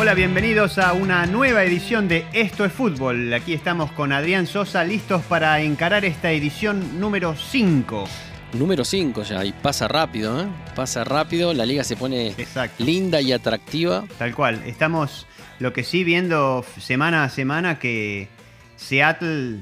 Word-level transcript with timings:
Hola, 0.00 0.14
bienvenidos 0.14 0.78
a 0.78 0.94
una 0.94 1.26
nueva 1.26 1.62
edición 1.62 2.08
de 2.08 2.24
Esto 2.32 2.64
es 2.64 2.72
Fútbol. 2.72 3.30
Aquí 3.34 3.52
estamos 3.52 3.92
con 3.92 4.12
Adrián 4.12 4.46
Sosa 4.46 4.82
listos 4.82 5.22
para 5.24 5.60
encarar 5.60 6.06
esta 6.06 6.30
edición 6.32 6.98
número 6.98 7.36
5. 7.36 8.08
Número 8.54 8.82
5 8.82 9.22
ya, 9.24 9.44
y 9.44 9.52
pasa 9.52 9.88
rápido, 9.88 10.40
¿eh? 10.40 10.46
Pasa 10.74 11.04
rápido, 11.04 11.52
la 11.52 11.66
liga 11.66 11.84
se 11.84 11.96
pone 11.96 12.28
Exacto. 12.28 12.82
linda 12.82 13.20
y 13.20 13.32
atractiva. 13.32 14.06
Tal 14.16 14.34
cual. 14.34 14.62
Estamos 14.64 15.26
lo 15.58 15.74
que 15.74 15.84
sí 15.84 16.02
viendo 16.02 16.64
semana 16.78 17.24
a 17.24 17.28
semana 17.28 17.78
que 17.78 18.30
Seattle 18.76 19.58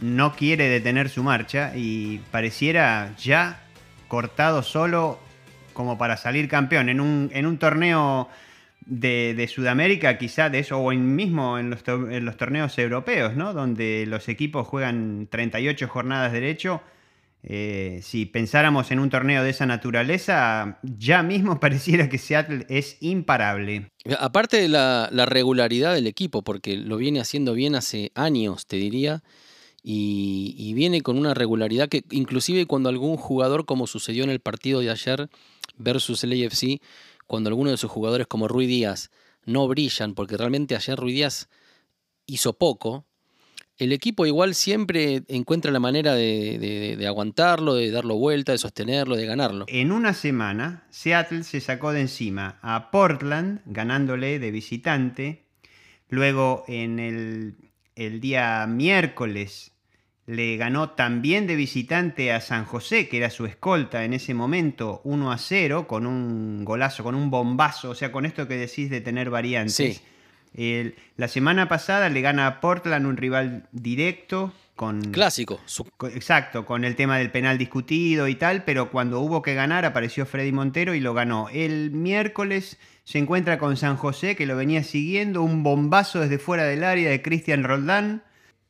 no 0.00 0.36
quiere 0.36 0.68
detener 0.68 1.08
su 1.08 1.22
marcha 1.22 1.72
y 1.74 2.18
pareciera 2.30 3.14
ya 3.16 3.62
cortado 4.08 4.62
solo 4.62 5.18
como 5.72 5.96
para 5.96 6.18
salir 6.18 6.50
campeón 6.50 6.90
en 6.90 7.00
un, 7.00 7.30
en 7.32 7.46
un 7.46 7.56
torneo 7.56 8.28
de, 8.86 9.48
Sudamérica, 9.52 10.18
quizá 10.18 10.50
de 10.50 10.60
eso, 10.60 10.78
o 10.78 10.92
en 10.92 11.14
mismo 11.14 11.58
en 11.58 11.70
los, 11.70 11.80
en 11.86 12.24
los 12.24 12.36
torneos 12.36 12.78
europeos, 12.78 13.36
¿no? 13.36 13.52
Donde 13.52 14.04
los 14.06 14.28
equipos 14.28 14.66
juegan 14.66 15.28
38 15.30 15.88
jornadas 15.88 16.32
derecho. 16.32 16.82
Eh, 17.42 18.00
si 18.02 18.26
pensáramos 18.26 18.90
en 18.90 18.98
un 18.98 19.08
torneo 19.08 19.42
de 19.42 19.50
esa 19.50 19.64
naturaleza, 19.64 20.78
ya 20.82 21.22
mismo 21.22 21.58
pareciera 21.60 22.08
que 22.08 22.18
Seattle 22.18 22.66
es 22.68 22.96
imparable. 23.00 23.90
Aparte 24.18 24.58
de 24.58 24.68
la, 24.68 25.08
la 25.10 25.26
regularidad 25.26 25.94
del 25.94 26.06
equipo, 26.06 26.42
porque 26.42 26.76
lo 26.76 26.96
viene 26.96 27.20
haciendo 27.20 27.54
bien 27.54 27.74
hace 27.74 28.12
años, 28.14 28.66
te 28.66 28.76
diría, 28.76 29.22
y, 29.82 30.54
y 30.58 30.74
viene 30.74 31.00
con 31.00 31.16
una 31.16 31.32
regularidad 31.32 31.88
que 31.88 32.04
inclusive 32.10 32.66
cuando 32.66 32.90
algún 32.90 33.16
jugador, 33.16 33.64
como 33.64 33.86
sucedió 33.86 34.24
en 34.24 34.30
el 34.30 34.40
partido 34.40 34.80
de 34.80 34.90
ayer 34.90 35.30
versus 35.78 36.22
el 36.24 36.32
AFC, 36.32 36.80
cuando 37.30 37.48
alguno 37.48 37.70
de 37.70 37.76
sus 37.76 37.88
jugadores 37.88 38.26
como 38.26 38.48
Rui 38.48 38.66
Díaz 38.66 39.12
no 39.44 39.68
brillan, 39.68 40.14
porque 40.16 40.36
realmente 40.36 40.74
ayer 40.74 40.98
Rui 40.98 41.12
Díaz 41.12 41.48
hizo 42.26 42.54
poco, 42.54 43.06
el 43.78 43.92
equipo 43.92 44.26
igual 44.26 44.56
siempre 44.56 45.22
encuentra 45.28 45.70
la 45.70 45.78
manera 45.78 46.16
de, 46.16 47.04
aguantarlo, 47.06 47.76
de 47.76 47.92
darlo 47.92 48.16
vuelta, 48.16 48.50
de 48.50 48.58
sostenerlo, 48.58 49.14
de 49.14 49.26
ganarlo. 49.26 49.66
En 49.68 49.92
una 49.92 50.12
semana, 50.12 50.88
Seattle 50.90 51.44
se 51.44 51.60
sacó 51.60 51.92
de 51.92 52.00
encima 52.00 52.58
a 52.62 52.90
Portland, 52.90 53.60
ganándole 53.64 54.40
de 54.40 54.50
visitante. 54.50 55.44
Luego, 56.08 56.64
en 56.66 56.98
el 57.94 58.20
día 58.20 58.66
miércoles, 58.66 59.70
le 60.30 60.56
ganó 60.56 60.90
también 60.90 61.46
de 61.46 61.56
visitante 61.56 62.32
a 62.32 62.40
San 62.40 62.64
José, 62.64 63.08
que 63.08 63.16
era 63.18 63.30
su 63.30 63.46
escolta 63.46 64.04
en 64.04 64.12
ese 64.12 64.32
momento, 64.32 65.00
1 65.04 65.32
a 65.32 65.38
0, 65.38 65.88
con 65.88 66.06
un 66.06 66.64
golazo, 66.64 67.02
con 67.02 67.14
un 67.16 67.30
bombazo. 67.30 67.90
O 67.90 67.94
sea, 67.94 68.12
con 68.12 68.24
esto 68.26 68.46
que 68.46 68.56
decís 68.56 68.90
de 68.90 69.00
tener 69.00 69.28
variantes. 69.30 69.74
Sí. 69.74 70.00
El- 70.54 70.94
la 71.16 71.28
semana 71.28 71.68
pasada 71.68 72.08
le 72.08 72.20
gana 72.20 72.46
a 72.46 72.60
Portland 72.60 73.06
un 73.06 73.16
rival 73.16 73.68
directo 73.72 74.52
con 74.76 75.00
Clásico, 75.12 75.60
Exacto, 76.14 76.64
con 76.64 76.84
el 76.84 76.96
tema 76.96 77.18
del 77.18 77.30
penal 77.30 77.58
discutido 77.58 78.28
y 78.28 78.34
tal, 78.34 78.64
pero 78.64 78.90
cuando 78.90 79.20
hubo 79.20 79.42
que 79.42 79.54
ganar 79.54 79.84
apareció 79.84 80.26
Freddy 80.26 80.52
Montero 80.52 80.94
y 80.94 81.00
lo 81.00 81.12
ganó. 81.12 81.48
El 81.52 81.90
miércoles 81.90 82.78
se 83.04 83.18
encuentra 83.18 83.58
con 83.58 83.76
San 83.76 83.96
José, 83.96 84.36
que 84.36 84.46
lo 84.46 84.56
venía 84.56 84.82
siguiendo, 84.82 85.42
un 85.42 85.62
bombazo 85.62 86.20
desde 86.20 86.38
fuera 86.38 86.64
del 86.64 86.82
área 86.84 87.10
de 87.10 87.20
Cristian 87.20 87.62
Roldán, 87.64 88.22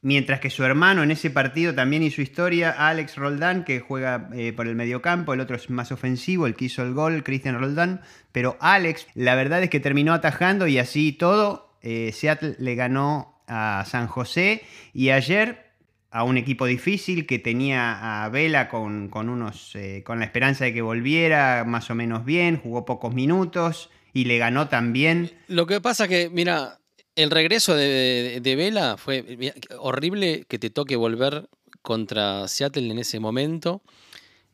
mientras 0.02 0.40
que 0.40 0.50
su 0.50 0.64
hermano 0.64 1.02
en 1.02 1.10
ese 1.10 1.30
partido 1.30 1.74
también 1.74 2.02
hizo 2.02 2.22
historia, 2.22 2.70
Alex 2.70 3.16
Roldán, 3.16 3.64
que 3.64 3.80
juega 3.80 4.28
eh, 4.32 4.52
por 4.52 4.66
el 4.66 4.74
mediocampo, 4.74 5.34
el 5.34 5.40
otro 5.40 5.56
es 5.56 5.70
más 5.70 5.92
ofensivo, 5.92 6.46
el 6.46 6.54
que 6.54 6.66
hizo 6.66 6.82
el 6.82 6.94
gol, 6.94 7.22
Cristian 7.22 7.58
Roldán, 7.58 8.00
pero 8.32 8.56
Alex, 8.60 9.06
la 9.14 9.34
verdad 9.34 9.62
es 9.62 9.70
que 9.70 9.80
terminó 9.80 10.14
atajando 10.14 10.66
y 10.66 10.78
así 10.78 11.12
todo, 11.12 11.76
eh, 11.82 12.12
Seattle 12.12 12.56
le 12.58 12.74
ganó 12.74 13.42
a 13.46 13.84
San 13.86 14.06
José 14.06 14.62
y 14.92 15.10
ayer 15.10 15.70
a 16.12 16.24
un 16.24 16.36
equipo 16.36 16.66
difícil 16.66 17.26
que 17.26 17.38
tenía 17.38 18.24
a 18.24 18.28
Vela 18.28 18.68
con, 18.68 19.08
con 19.08 19.28
unos 19.28 19.76
eh, 19.76 20.02
con 20.04 20.18
la 20.18 20.24
esperanza 20.24 20.64
de 20.64 20.74
que 20.74 20.82
volviera 20.82 21.64
más 21.64 21.90
o 21.90 21.94
menos 21.94 22.24
bien, 22.24 22.58
jugó 22.60 22.84
pocos 22.84 23.14
minutos 23.14 23.90
y 24.12 24.24
le 24.24 24.38
ganó 24.38 24.68
también. 24.68 25.30
Lo 25.46 25.66
que 25.66 25.80
pasa 25.80 26.08
que, 26.08 26.28
mira, 26.28 26.79
el 27.22 27.30
regreso 27.30 27.74
de, 27.74 28.40
de- 28.42 28.56
Vela 28.56 28.96
fue 28.96 29.54
horrible 29.78 30.44
que 30.48 30.58
te 30.58 30.70
toque 30.70 30.96
volver 30.96 31.48
contra 31.82 32.46
Seattle 32.48 32.90
en 32.90 32.98
ese 32.98 33.20
momento, 33.20 33.82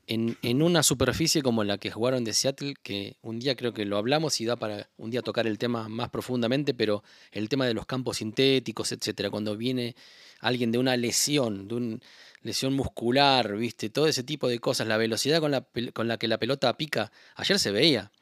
en, 0.06 0.38
en 0.43 0.62
una 0.62 0.82
superficie 0.84 1.43
como 1.43 1.65
la 1.65 1.78
que 1.78 1.91
jugaron 1.91 2.22
de 2.22 2.32
Seattle, 2.32 2.75
que 2.82 3.16
un 3.22 3.41
día 3.41 3.56
creo 3.56 3.72
que 3.72 3.84
lo 3.84 3.97
hablamos 3.97 4.41
y 4.41 4.44
da 4.44 4.54
para 4.56 4.88
un 4.97 5.10
día 5.10 5.22
tocar 5.22 5.47
el 5.49 5.59
tema 5.59 5.88
más 5.88 6.10
profundamente, 6.10 6.75
pero 6.75 7.03
el 7.32 7.49
tema 7.49 7.66
de 7.66 7.75
los 7.75 7.87
campos 7.87 8.19
sintéticos, 8.19 8.93
etcétera, 8.93 9.31
cuando 9.31 9.56
viene 9.56 9.97
alguien 10.41 10.71
de 10.71 10.78
una 10.78 10.97
lesión, 10.97 11.66
de 11.66 11.75
una 11.75 11.98
lesión 12.43 12.75
muscular, 12.75 13.56
viste, 13.56 13.91
todo 13.91 14.06
ese 14.06 14.22
tipo 14.22 14.47
de 14.47 14.60
cosas, 14.60 14.87
la 14.87 14.97
velocidad 14.97 15.41
con 15.41 15.50
la, 15.50 15.66
con 15.93 16.06
la 16.06 16.19
que 16.19 16.28
la 16.28 16.38
pelota 16.38 16.77
pica, 16.77 17.10
ayer 17.34 17.59
se 17.59 17.72
veía. 17.72 18.12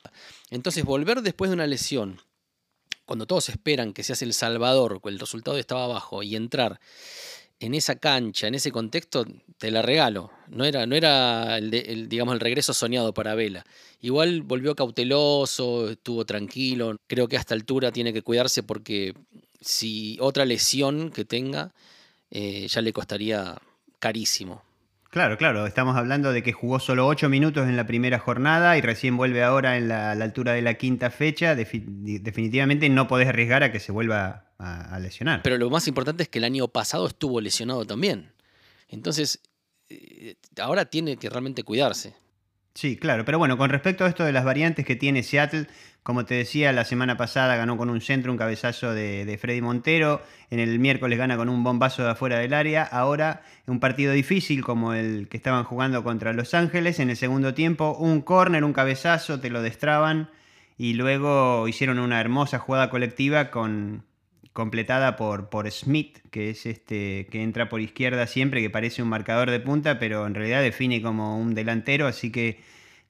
Entonces, 0.51 0.85
volver 0.85 1.21
después 1.21 1.51
de 1.51 1.55
una 1.55 1.67
lesión, 1.67 2.19
cuando 3.05 3.27
todos 3.27 3.49
esperan 3.49 3.93
que 3.93 4.03
seas 4.03 4.23
el 4.23 4.35
salvador, 4.35 5.01
el 5.05 5.19
resultado 5.19 5.59
estaba 5.59 5.85
abajo, 5.85 6.23
y 6.23 6.37
entrar 6.37 6.81
en 7.61 7.75
esa 7.75 7.97
cancha, 7.97 8.47
en 8.49 8.55
ese 8.55 8.73
contexto, 8.73 9.25
te 9.59 9.71
la 9.71 9.83
regalo. 9.83 10.31
No 10.49 10.65
era, 10.65 10.87
no 10.87 10.97
era 10.97 11.57
el, 11.59 11.73
el, 11.73 12.09
digamos, 12.09 12.35
el 12.35 12.41
regreso 12.41 12.75
soñado 12.75 13.15
para 13.15 13.35
Vela. 13.35 13.65
Igual 14.01 14.43
volvió 14.43 14.75
cauteloso, 14.75 15.91
estuvo 15.91 16.25
tranquilo. 16.25 16.97
Creo 17.07 17.29
que 17.29 17.37
a 17.37 17.41
esta 17.41 17.55
altura 17.55 17.93
tiene 17.93 18.13
que 18.13 18.23
cuidarse 18.23 18.63
porque 18.63 19.15
si 19.61 20.19
otra 20.21 20.45
lesión 20.45 21.11
que 21.11 21.25
tenga, 21.25 21.73
eh, 22.31 22.67
ya 22.69 22.83
le 22.83 22.93
costaría 22.93 23.57
carísimo. 23.99 24.63
Claro, 25.15 25.39
claro, 25.39 25.65
estamos 25.69 25.97
hablando 25.97 26.33
de 26.33 26.43
que 26.43 26.53
jugó 26.53 26.81
solo 26.81 27.07
8 27.07 27.29
minutos 27.29 27.69
en 27.69 27.77
la 27.77 27.87
primera 27.87 28.19
jornada 28.19 28.77
y 28.77 28.81
recién 28.81 29.17
vuelve 29.17 29.45
ahora 29.45 29.77
en 29.77 29.87
la, 29.87 30.11
altura 30.11 30.55
de 30.55 30.61
la 30.61 30.75
quinta 30.75 31.09
fecha. 31.09 31.55
Definitivamente 31.55 32.89
no 32.89 33.07
podés 33.07 33.29
arriesgar 33.29 33.63
a 33.63 33.71
que 33.71 33.79
se 33.79 33.93
vuelva 33.93 34.51
a, 34.59 34.93
a 34.93 34.99
lesionar. 34.99 35.43
Pero 35.45 35.57
lo 35.57 35.71
más 35.71 35.87
importante 35.87 36.25
es 36.25 36.29
que 36.29 36.41
el 36.41 36.45
año 36.45 36.67
pasado 36.67 37.07
estuvo 37.07 37.41
lesionado 37.41 37.85
también. 37.85 38.33
Entonces, 38.89 39.39
eh, 39.89 40.35
ahora 40.61 40.87
tiene 40.87 41.17
que 41.17 41.31
realmente 41.31 41.63
cuidarse. 41.63 42.17
Sí, 42.77 42.97
claro, 42.97 43.25
pero 43.25 43.39
bueno, 43.39 43.57
con 43.57 43.71
respecto 43.71 44.05
a 44.05 44.09
esto 44.09 44.25
de 44.25 44.33
las 44.33 44.45
variantes 44.45 44.85
que 44.85 44.97
tiene 44.97 45.23
Seattle, 45.23 45.69
como 46.03 46.25
te 46.25 46.35
decía, 46.35 46.73
la 46.73 46.85
semana 46.85 47.17
pasada 47.17 47.55
ganó 47.55 47.77
con 47.77 47.89
un 47.89 48.01
centro, 48.01 48.33
un 48.33 48.39
cabezazo 48.39 48.93
de, 48.93 49.25
de 49.25 49.39
Freddy 49.39 49.61
Montero, 49.63 50.23
en 50.51 50.59
el 50.59 50.81
miércoles 50.81 51.17
gana 51.17 51.37
con 51.37 51.49
un 51.49 51.63
bombazo 51.63 52.03
de 52.03 52.11
afuera 52.11 52.41
del 52.41 52.53
área, 52.53 52.83
ahora 52.83 53.43
un 53.67 53.79
partido 53.79 54.13
difícil 54.13 54.65
como 54.65 54.93
el 54.93 55.29
que 55.29 55.37
estaban 55.37 55.63
jugando 55.63 56.03
contra 56.03 56.33
Los 56.33 56.53
Ángeles, 56.53 56.99
en 56.99 57.11
el 57.11 57.17
segundo 57.17 57.55
tiempo 57.55 57.97
un 57.97 58.21
córner, 58.23 58.65
un 58.65 58.73
cabezazo, 58.73 59.39
te 59.41 59.51
lo 59.51 59.63
destraban 59.63 60.29
y 60.77 60.95
luego 60.95 61.69
hicieron 61.69 62.01
una 62.01 62.21
hermosa 62.21 62.59
jugada 62.59 62.91
colectiva 62.91 63.53
con 63.53 64.05
completada 64.55 65.17
por, 65.17 65.51
por 65.51 65.71
Smith, 65.71 66.21
que 66.31 66.49
es 66.49 66.65
este 66.65 67.27
que 67.31 67.43
entra 67.43 67.69
por 67.69 67.81
izquierda 67.83 68.27
siempre, 68.27 68.63
que 68.63 68.71
parece 68.71 69.03
un 69.03 69.09
marcador 69.09 69.51
de 69.51 69.61
punta, 69.61 69.99
pero 69.99 70.27
en 70.27 70.35
realidad 70.35 70.63
define 70.63 71.03
como 71.03 71.37
un 71.39 71.55
delantero, 71.55 72.07
así 72.07 72.31
que 72.31 72.61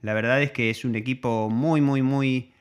la 0.01 0.15
verdad 0.15 0.43
es 0.43 0.51
que 0.51 0.71
es 0.71 0.85
un 0.85 0.97
equipo 0.97 1.51
muy, 1.51 1.81
muy, 1.83 2.03
muy 2.03 2.53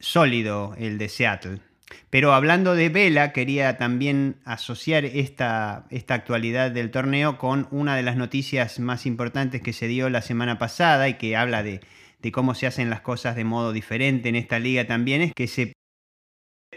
sólido 0.00 0.74
el 0.78 0.98
de 0.98 1.08
Seattle. 1.08 1.60
Pero 2.08 2.32
hablando 2.32 2.74
de 2.74 2.88
Vela, 2.88 3.32
quería 3.34 3.76
también 3.76 4.36
asociar 4.46 5.04
esta, 5.04 5.84
esta 5.90 6.14
actualidad 6.14 6.70
del 6.70 6.90
torneo 6.90 7.36
con 7.36 7.68
una 7.70 7.96
de 7.96 8.02
las 8.02 8.16
noticias 8.16 8.80
más 8.80 9.04
importantes 9.04 9.60
que 9.60 9.74
se 9.74 9.88
dio 9.88 10.08
la 10.08 10.22
semana 10.22 10.58
pasada 10.58 11.06
y 11.10 11.14
que 11.14 11.36
habla 11.36 11.62
de, 11.62 11.80
de 12.22 12.32
cómo 12.32 12.54
se 12.54 12.66
hacen 12.66 12.88
las 12.88 13.02
cosas 13.02 13.36
de 13.36 13.44
modo 13.44 13.72
diferente 13.74 14.30
en 14.30 14.36
esta 14.36 14.58
liga 14.58 14.86
también, 14.86 15.20
es 15.20 15.34
que 15.34 15.46
se 15.46 15.74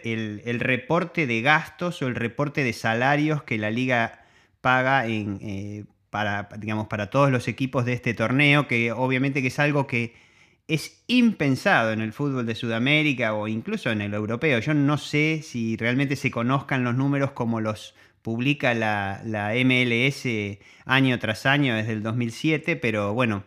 el, 0.06 0.60
reporte 0.60 1.28
de 1.28 1.42
gastos 1.42 2.02
o 2.02 2.08
el 2.08 2.16
reporte 2.16 2.64
de 2.64 2.74
salarios 2.74 3.44
que 3.44 3.58
la 3.58 3.72
liga 3.72 4.24
paga 4.62 5.08
en, 5.08 5.40
eh, 5.42 5.86
para, 6.10 6.50
digamos, 6.58 6.88
para 6.88 7.10
todos 7.10 7.32
los 7.32 7.48
equipos 7.48 7.86
de 7.86 7.94
este 7.94 8.14
torneo, 8.14 8.68
que 8.68 8.92
obviamente 8.92 9.42
que 9.42 9.50
es 9.50 9.60
algo 9.60 9.88
que 9.88 10.16
es 10.68 11.04
impensado 11.08 11.92
en 11.92 12.02
el 12.02 12.14
fútbol 12.14 12.46
de 12.46 12.56
Sudamérica 12.56 13.34
o 13.34 13.48
incluso 13.48 13.92
en 13.92 14.02
el 14.02 14.14
europeo. 14.14 14.60
Yo 14.60 14.74
no 14.74 14.98
sé 14.98 15.42
si 15.44 15.78
realmente 15.78 16.16
se 16.16 16.32
conozcan 16.32 16.84
los 16.84 16.96
números 16.96 17.32
como 17.32 17.62
los 17.62 17.96
publica 18.22 18.74
la, 18.74 19.22
la 19.24 19.54
MLS 19.64 20.28
año 20.86 21.20
tras 21.20 21.46
año 21.46 21.76
desde 21.76 21.94
el 21.94 22.02
2007, 22.02 22.76
pero 22.76 23.14
bueno, 23.14 23.44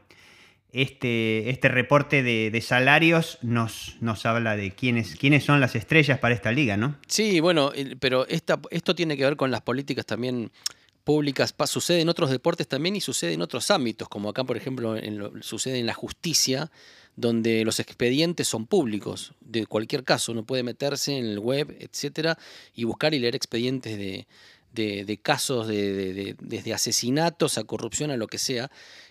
este, 0.72 1.50
este 1.50 1.68
reporte 1.68 2.22
de, 2.22 2.50
de 2.50 2.60
salarios 2.60 3.38
nos, 3.42 3.96
nos 4.00 4.26
habla 4.26 4.56
de 4.56 4.74
quiénes, 4.74 5.16
quiénes 5.16 5.44
son 5.44 5.60
las 5.60 5.74
estrellas 5.74 6.18
para 6.18 6.34
esta 6.34 6.52
liga, 6.52 6.76
¿no? 6.76 6.96
Sí, 7.06 7.40
bueno, 7.40 7.72
pero 8.00 8.26
esta, 8.28 8.60
esto 8.70 8.94
tiene 8.94 9.16
que 9.16 9.24
ver 9.24 9.36
con 9.36 9.50
las 9.50 9.62
políticas 9.62 10.04
también 10.06 10.50
públicas. 11.04 11.54
Sucede 11.66 12.00
en 12.02 12.08
otros 12.10 12.30
deportes 12.30 12.68
también 12.68 12.96
y 12.96 13.00
sucede 13.00 13.32
en 13.32 13.40
otros 13.42 13.70
ámbitos, 13.70 14.08
como 14.08 14.28
acá, 14.28 14.44
por 14.44 14.56
ejemplo, 14.56 14.96
en 14.96 15.18
lo- 15.18 15.32
sucede 15.42 15.78
en 15.78 15.86
la 15.86 15.94
justicia, 15.94 16.70
donde 17.16 17.64
los 17.64 17.80
expedientes 17.80 18.46
son 18.46 18.66
públicos, 18.66 19.32
de 19.40 19.66
cualquier 19.66 20.04
caso, 20.04 20.32
uno 20.32 20.44
puede 20.44 20.62
meterse 20.62 21.16
en 21.18 21.24
el 21.26 21.38
web, 21.38 21.74
etcétera, 21.80 22.38
y 22.74 22.84
buscar 22.84 23.12
y 23.14 23.18
leer 23.18 23.34
expedientes 23.34 23.98
de, 23.98 24.26
de, 24.72 25.18
casos 25.20 25.66
de, 25.66 26.36
desde 26.40 26.74
asesinatos 26.74 27.58
a 27.58 27.64
corrupción 27.64 28.10
a 28.12 28.16
lo 28.16 28.28
que 28.28 28.38
sea. 28.38 28.70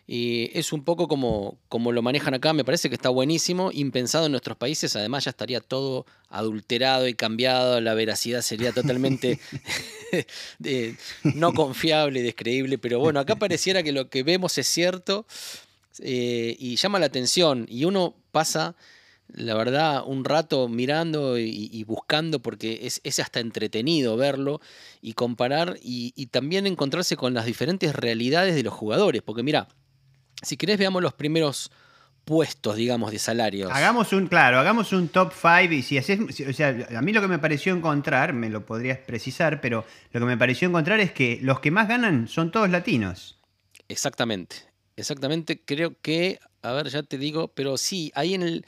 Y 0.09 0.57
es 0.57 0.71
un 0.71 0.85
poco 0.85 1.09
como, 1.09 1.59
como 1.67 1.91
lo 1.91 2.01
manejan 2.01 2.33
acá, 2.33 2.53
me 2.53 2.63
parece 2.63 2.87
que 2.87 2.95
está 2.95 3.09
buenísimo, 3.09 3.71
impensado 3.73 4.27
en 4.27 4.31
nuestros 4.31 4.55
países, 4.55 4.95
además 4.95 5.25
ya 5.25 5.31
estaría 5.31 5.59
todo 5.59 6.05
adulterado 6.29 7.09
y 7.09 7.13
cambiado, 7.13 7.81
la 7.81 7.93
veracidad 7.93 8.41
sería 8.41 8.71
totalmente 8.71 9.37
no 11.23 11.53
confiable, 11.53 12.21
descreíble, 12.21 12.77
pero 12.77 12.99
bueno, 12.99 13.19
acá 13.19 13.35
pareciera 13.35 13.83
que 13.83 13.91
lo 13.91 14.09
que 14.09 14.23
vemos 14.23 14.57
es 14.57 14.67
cierto 14.67 15.25
eh, 15.99 16.55
y 16.57 16.77
llama 16.77 16.99
la 16.99 17.07
atención 17.07 17.65
y 17.69 17.83
uno 17.83 18.15
pasa 18.31 18.75
la 19.33 19.55
verdad, 19.55 20.03
un 20.05 20.23
rato 20.23 20.69
mirando 20.69 21.37
y, 21.37 21.83
buscando, 21.83 22.39
porque 22.39 22.89
es, 23.03 23.19
hasta 23.19 23.41
entretenido 23.41 24.15
verlo 24.15 24.61
y 25.01 25.13
comparar 25.13 25.77
y, 25.81 26.27
también 26.27 26.65
encontrarse 26.65 27.17
con 27.17 27.33
las 27.33 27.45
diferentes 27.45 27.93
realidades 27.93 28.55
de 28.55 28.63
los 28.63 28.73
jugadores. 28.73 29.21
Porque 29.21 29.43
mira, 29.43 29.67
si 30.41 30.57
querés 30.57 30.77
veamos 30.77 31.01
los 31.01 31.13
primeros 31.13 31.71
puestos, 32.25 32.75
digamos, 32.75 33.11
de 33.11 33.19
salarios. 33.19 33.71
Hagamos 33.71 34.11
un, 34.11 34.27
claro, 34.27 34.59
hagamos 34.59 34.91
un 34.91 35.07
top 35.07 35.31
5 35.33 35.73
y 35.73 35.81
si 35.81 35.97
haces, 35.97 36.19
o 36.19 36.53
sea, 36.53 36.87
a 36.95 37.01
mí 37.01 37.13
lo 37.13 37.21
que 37.21 37.29
me 37.29 37.39
pareció 37.39 37.73
encontrar, 37.73 38.33
me 38.33 38.49
lo 38.49 38.65
podrías 38.65 38.99
precisar, 38.99 39.61
pero 39.61 39.85
lo 40.11 40.19
que 40.19 40.25
me 40.25 40.37
pareció 40.37 40.67
encontrar 40.67 40.99
es 40.99 41.13
que 41.13 41.39
los 41.41 41.61
que 41.61 41.71
más 41.71 41.87
ganan 41.87 42.27
son 42.27 42.51
todos 42.51 42.69
latinos. 42.69 43.39
Exactamente, 43.87 44.57
exactamente, 44.97 45.61
creo 45.63 45.95
que, 46.01 46.39
a 46.61 46.73
ver, 46.73 46.89
ya 46.89 47.01
te 47.01 47.17
digo, 47.17 47.47
pero 47.47 47.77
sí, 47.77 48.11
ahí 48.13 48.33
en 48.33 48.43
el 48.43 48.65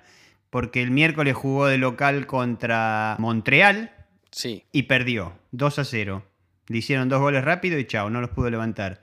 porque 0.51 0.83
el 0.83 0.91
miércoles 0.91 1.37
jugó 1.37 1.67
de 1.67 1.79
local 1.79 2.27
contra 2.27 3.17
Montreal 3.19 3.93
sí. 4.31 4.65
y 4.73 4.85
perdió 4.85 5.39
2 5.53 5.79
a 5.79 5.85
0. 5.85 6.25
Le 6.71 6.79
hicieron 6.79 7.09
dos 7.09 7.21
goles 7.21 7.45
rápido 7.45 7.79
y 7.81 7.85
chao, 7.85 8.11
no 8.11 8.21
los 8.21 8.31
pudo 8.31 8.49
levantar. 8.49 9.03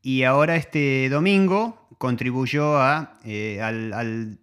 Y 0.00 0.22
ahora 0.22 0.54
este 0.54 1.08
domingo 1.08 1.88
contribuyó 1.98 2.78
eh, 3.24 3.60
al 3.60 4.38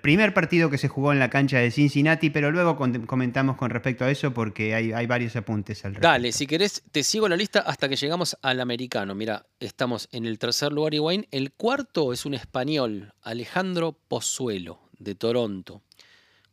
primer 0.00 0.32
partido 0.32 0.70
que 0.70 0.78
se 0.78 0.88
jugó 0.88 1.12
en 1.12 1.18
la 1.18 1.28
cancha 1.28 1.58
de 1.58 1.70
Cincinnati, 1.70 2.30
pero 2.30 2.50
luego 2.50 2.78
comentamos 3.06 3.58
con 3.58 3.68
respecto 3.68 4.06
a 4.06 4.10
eso 4.10 4.32
porque 4.32 4.74
hay, 4.74 5.06
varios 5.06 5.36
apuntes 5.36 5.84
al 5.84 5.90
respecto. 5.92 6.08
Dale, 6.08 6.32
si 6.32 6.46
querés, 6.46 6.82
te 6.90 7.02
sigo 7.02 7.28
la 7.28 7.36
lista 7.36 7.60
hasta 7.60 7.90
que 7.90 7.96
llegamos 7.96 8.38
al 8.40 8.60
americano. 8.60 9.14
Mira, 9.14 9.44
estamos 9.60 10.08
en 10.12 10.24
el 10.24 10.38
tercer 10.38 10.72
lugar, 10.72 10.98
Wayne. 10.98 11.28
El 11.30 11.52
cuarto 11.52 12.14
es 12.14 12.24
un 12.24 12.32
español, 12.32 13.12
Alejandro 13.20 13.98
Pozuelo, 14.08 14.80
de 14.98 15.14
Toronto. 15.14 15.82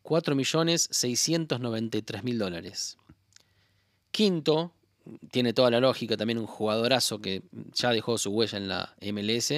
4.693.000 0.03 2.37
dólares. 2.37 2.97
Quinto, 4.11 4.73
tiene 5.31 5.53
toda 5.53 5.71
la 5.71 5.79
lógica, 5.79 6.17
también 6.17 6.39
un 6.39 6.47
jugadorazo 6.47 7.19
que 7.19 7.43
ya 7.73 7.91
dejó 7.91 8.17
su 8.17 8.31
huella 8.31 8.57
en 8.57 8.67
la 8.67 8.95
MLS, 9.01 9.53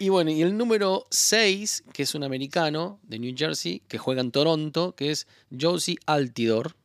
Y 0.00 0.10
bueno, 0.10 0.30
y 0.30 0.42
el 0.42 0.56
número 0.56 1.06
6, 1.10 1.82
que 1.92 2.04
es 2.04 2.14
un 2.14 2.22
americano 2.22 3.00
de 3.02 3.18
New 3.18 3.34
Jersey, 3.36 3.82
que 3.88 3.98
juega 3.98 4.20
en 4.20 4.30
Toronto, 4.30 4.94
que 4.94 5.10
es 5.10 5.26
Josie 5.58 5.96
Altidor. 6.06 6.76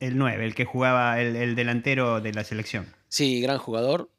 El 0.00 0.18
9, 0.18 0.44
el 0.44 0.56
que 0.56 0.64
jugaba 0.64 1.20
el, 1.20 1.54
delantero 1.54 2.20
de 2.20 2.32
la 2.32 2.42
selección. 2.42 2.92
Sí, 3.08 3.40
gran 3.40 3.58
jugador. 3.58 4.10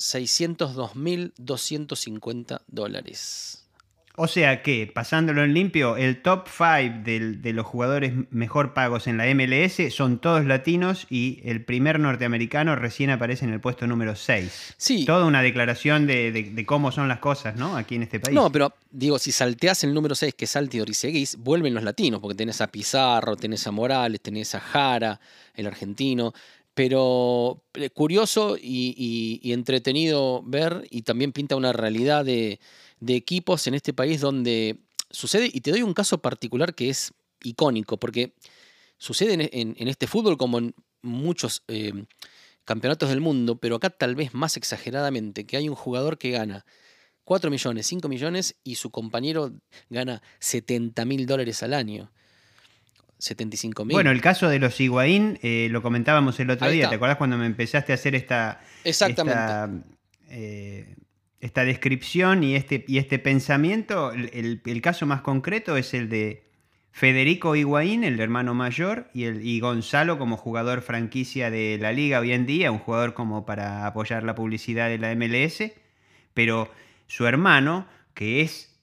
3.602.250 0.00 2.62
dólares. 2.66 3.60
O 4.22 4.28
sea 4.28 4.62
que, 4.62 4.90
pasándolo 4.92 5.44
en 5.44 5.54
limpio, 5.54 5.96
el 5.96 6.20
top 6.20 6.46
5 6.46 7.04
de, 7.04 7.52
los 7.54 7.64
jugadores 7.64 8.12
mejor 8.30 8.74
pagos 8.74 9.06
en 9.06 9.16
la 9.16 9.24
MLS 9.34 9.94
son 9.94 10.18
todos 10.18 10.44
latinos 10.44 11.06
y 11.08 11.40
el 11.44 11.64
primer 11.64 12.00
norteamericano 12.00 12.76
recién 12.76 13.08
aparece 13.08 13.46
en 13.46 13.52
el 13.52 13.60
puesto 13.60 13.86
número 13.86 14.16
6. 14.16 14.74
Sí. 14.76 15.04
Toda 15.06 15.24
una 15.24 15.40
declaración 15.40 16.06
de, 16.06 16.64
cómo 16.66 16.92
son 16.92 17.08
las 17.08 17.20
cosas, 17.20 17.56
¿no? 17.56 17.76
Aquí 17.76 17.94
en 17.94 18.02
este 18.02 18.20
país. 18.20 18.34
No, 18.34 18.52
pero 18.52 18.74
digo, 18.90 19.18
si 19.18 19.32
salteás 19.32 19.84
el 19.84 19.94
número 19.94 20.14
6, 20.14 20.34
que 20.34 20.44
es 20.44 20.56
Altidor, 20.56 20.90
y 20.90 20.94
seguís, 20.94 21.36
vuelven 21.36 21.72
los 21.72 21.84
latinos, 21.84 22.20
porque 22.20 22.34
tenés 22.34 22.60
a 22.60 22.66
Pizarro, 22.66 23.36
tenés 23.36 23.66
a 23.66 23.70
Morales, 23.70 24.20
tenés 24.20 24.54
a 24.54 24.60
Jara, 24.60 25.20
el 25.54 25.66
argentino. 25.66 26.34
Pero 26.80 27.62
eh, 27.74 27.90
curioso 27.90 28.56
y 28.58 29.52
entretenido 29.52 30.42
ver, 30.46 30.86
y 30.88 31.02
también 31.02 31.30
pinta 31.30 31.54
una 31.54 31.74
realidad 31.74 32.24
de 32.24 32.58
equipos 33.06 33.66
en 33.66 33.74
este 33.74 33.92
país 33.92 34.22
donde 34.22 34.78
sucede, 35.10 35.50
y 35.52 35.60
te 35.60 35.72
doy 35.72 35.82
un 35.82 35.92
caso 35.92 36.22
particular 36.22 36.74
que 36.74 36.88
es 36.88 37.12
icónico, 37.42 37.98
porque 37.98 38.32
sucede 38.96 39.50
en, 39.52 39.88
este 39.88 40.06
fútbol 40.06 40.38
como 40.38 40.56
en 40.56 40.74
muchos 41.02 41.64
eh, 41.68 41.92
campeonatos 42.64 43.10
del 43.10 43.20
mundo, 43.20 43.56
pero 43.56 43.76
acá 43.76 43.90
tal 43.90 44.14
vez 44.14 44.32
más 44.32 44.56
exageradamente, 44.56 45.44
que 45.44 45.58
hay 45.58 45.68
un 45.68 45.74
jugador 45.74 46.16
que 46.16 46.30
gana 46.30 46.64
4 47.24 47.50
millones, 47.50 47.88
5 47.88 48.08
millones 48.08 48.56
y 48.64 48.76
su 48.76 48.88
compañero 48.88 49.52
gana 49.90 50.22
70 50.38 51.04
mil 51.04 51.26
dólares 51.26 51.62
al 51.62 51.74
año. 51.74 52.10
75 53.20 53.84
mil. 53.84 53.94
Bueno, 53.94 54.10
el 54.10 54.20
caso 54.20 54.48
de 54.48 54.58
los 54.58 54.80
Higuaín 54.80 55.38
eh, 55.42 55.68
lo 55.70 55.82
comentábamos 55.82 56.40
el 56.40 56.50
otro 56.50 56.70
día. 56.70 56.88
¿Te 56.88 56.96
acordás 56.96 57.16
cuando 57.16 57.36
me 57.36 57.46
empezaste 57.46 57.92
a 57.92 57.94
hacer 57.94 58.14
esta. 58.14 58.60
Exactamente. 58.84 59.86
Eh, 60.28 60.94
esta 61.40 61.64
descripción 61.64 62.44
y 62.44 62.54
este, 62.54 62.84
y 62.86 62.98
este 62.98 63.18
pensamiento, 63.18 64.12
el, 64.12 64.82
caso 64.82 65.06
más 65.06 65.22
concreto 65.22 65.76
es 65.76 65.94
el 65.94 66.08
de 66.10 66.44
Federico 66.92 67.56
Higuaín, 67.56 68.04
el 68.04 68.20
hermano 68.20 68.52
mayor, 68.52 69.10
y, 69.14 69.24
el, 69.24 69.46
y 69.46 69.58
Gonzalo 69.60 70.18
como 70.18 70.36
jugador 70.36 70.82
franquicia 70.82 71.50
de 71.50 71.78
la 71.80 71.92
liga 71.92 72.20
hoy 72.20 72.32
en 72.32 72.44
día, 72.44 72.70
un 72.70 72.78
jugador 72.78 73.14
como 73.14 73.46
para 73.46 73.86
apoyar 73.86 74.22
la 74.22 74.34
publicidad 74.34 74.88
de 74.88 74.98
la 74.98 75.14
MLS, 75.14 75.72
pero 76.34 76.70
su 77.06 77.26
hermano, 77.26 77.86
que 78.12 78.42
es 78.42 78.78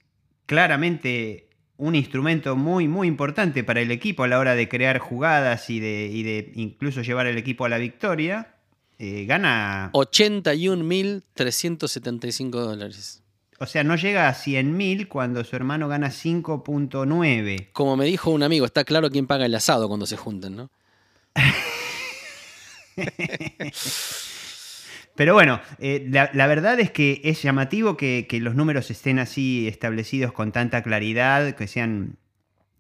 claramente 0.48 1.47
un 1.78 1.96
instrumento 1.96 2.56
muy, 2.56 2.88
muy 2.88 3.08
importante 3.08 3.64
para 3.64 3.82
el 3.82 3.90
equipo 3.92 4.24
a 4.24 4.28
la 4.28 4.38
hora 4.40 4.56
de 4.56 4.68
crear 4.68 4.98
jugadas 5.00 5.70
y 5.70 5.80
de, 5.80 6.10
y 6.12 6.24
de 6.24 6.52
incluso 6.56 7.02
llevar 7.02 7.28
al 7.28 7.38
equipo 7.38 7.66
a 7.66 7.70
la 7.70 7.78
victoria, 7.78 8.56
eh, 9.00 9.26
gana... 9.26 9.92
81.375 9.94 12.50
dólares. 12.50 13.24
O 13.60 13.66
sea, 13.66 13.84
no 13.84 13.96
llega 13.96 14.30
a 14.30 14.34
100.000 14.34 15.08
cuando 15.08 15.44
su 15.44 15.56
hermano 15.56 15.88
gana 15.88 16.10
5.9. 16.10 17.70
Como 17.74 17.96
me 17.96 18.06
dijo 18.06 18.30
un 18.32 18.44
amigo, 18.44 18.66
está 18.66 18.84
claro 18.84 19.10
quién 19.10 19.26
paga 19.26 19.46
el 19.46 19.56
asado 19.56 19.88
cuando 19.88 20.06
se 20.06 20.18
junten, 20.18 20.56
¿no? 20.56 20.70
Pero 25.18 25.34
bueno, 25.34 25.60
eh, 25.80 26.08
la, 26.12 26.48
verdad 26.48 26.80
es 26.80 26.92
que 26.92 27.22
es 27.24 27.42
llamativo 27.42 27.98
que, 27.98 28.28
los 28.40 28.54
números 28.54 28.92
estén 28.92 29.18
así 29.18 29.68
establecidos 29.68 30.32
con 30.32 30.52
tanta 30.52 30.84
claridad, 30.84 31.56
que 31.56 31.68
sean 31.68 32.18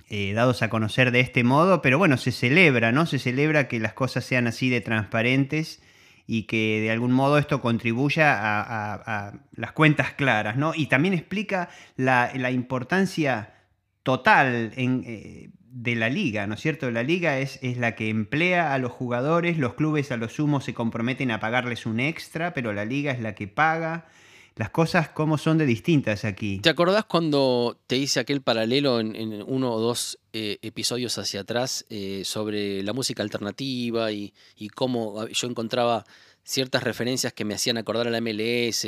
eh, 0.08 0.34
dados 0.34 0.62
a 0.62 0.70
conocer 0.70 1.10
de 1.10 1.20
este 1.20 1.44
modo, 1.44 1.82
pero 1.82 1.98
bueno, 1.98 2.16
se 2.18 2.32
celebra, 2.32 2.92
¿no? 2.92 3.08
Se 3.08 3.18
celebra 3.18 3.68
que 3.68 3.80
las 3.80 3.94
cosas 3.94 4.24
sean 4.24 4.46
así 4.46 4.70
de 4.70 4.82
transparentes 4.82 5.82
y 6.28 6.44
que 6.44 6.80
de 6.80 6.92
algún 6.92 7.12
modo 7.12 7.40
esto 7.40 7.60
contribuya 7.60 8.36
a, 8.38 9.34
las 9.54 9.72
cuentas 9.72 10.14
claras, 10.14 10.58
¿no? 10.58 10.74
Y 10.76 10.86
también 10.86 11.16
explica 11.16 11.70
la, 11.96 12.52
importancia 12.52 13.56
total 14.04 14.74
en, 14.76 15.04
eh, 15.08 15.50
de 15.80 15.96
la 15.96 16.10
liga, 16.10 16.48
¿no 16.48 16.56
es 16.56 16.62
cierto? 16.62 16.90
La 16.90 17.04
liga 17.04 17.38
es, 17.40 17.60
es, 17.62 17.78
la 17.78 17.96
que 17.96 18.10
emplea 18.10 18.74
a 18.74 18.80
los 18.80 18.92
jugadores, 18.92 19.60
los 19.60 19.76
clubes 19.76 20.12
a 20.12 20.18
lo 20.18 20.28
sumo 20.28 20.60
se 20.60 20.74
comprometen 20.74 21.30
a 21.30 21.40
pagarles 21.40 21.86
un 21.86 22.00
extra, 22.00 22.54
pero 22.54 22.74
la 22.74 22.84
liga 22.84 23.12
es 23.12 23.22
la 23.22 23.36
que 23.36 23.48
paga. 23.48 24.08
Las 24.56 24.72
cosas 24.72 25.10
como 25.10 25.38
son 25.38 25.60
de 25.60 25.68
distintas 25.68 26.26
aquí. 26.26 26.58
¿Te 26.64 26.70
acordás 26.70 27.06
cuando 27.06 27.78
te 27.86 27.96
hice 27.96 28.20
aquel 28.20 28.42
paralelo 28.42 29.00
en, 29.00 29.44
uno 29.46 29.72
o 29.72 29.80
dos 29.80 30.18
eh, 30.34 30.58
episodios 30.64 31.16
hacia 31.20 31.42
atrás 31.42 31.86
eh, 31.92 32.24
sobre 32.26 32.82
la 32.82 32.94
música 32.94 33.22
alternativa 33.22 34.12
y, 34.12 34.34
y 34.56 34.70
cómo 34.70 35.28
yo 35.28 35.48
encontraba 35.48 36.06
ciertas 36.44 36.82
referencias 36.82 37.34
que 37.34 37.46
me 37.46 37.54
hacían 37.54 37.78
acordar 37.78 38.08
a 38.08 38.10
la 38.10 38.20
MLS? 38.20 38.88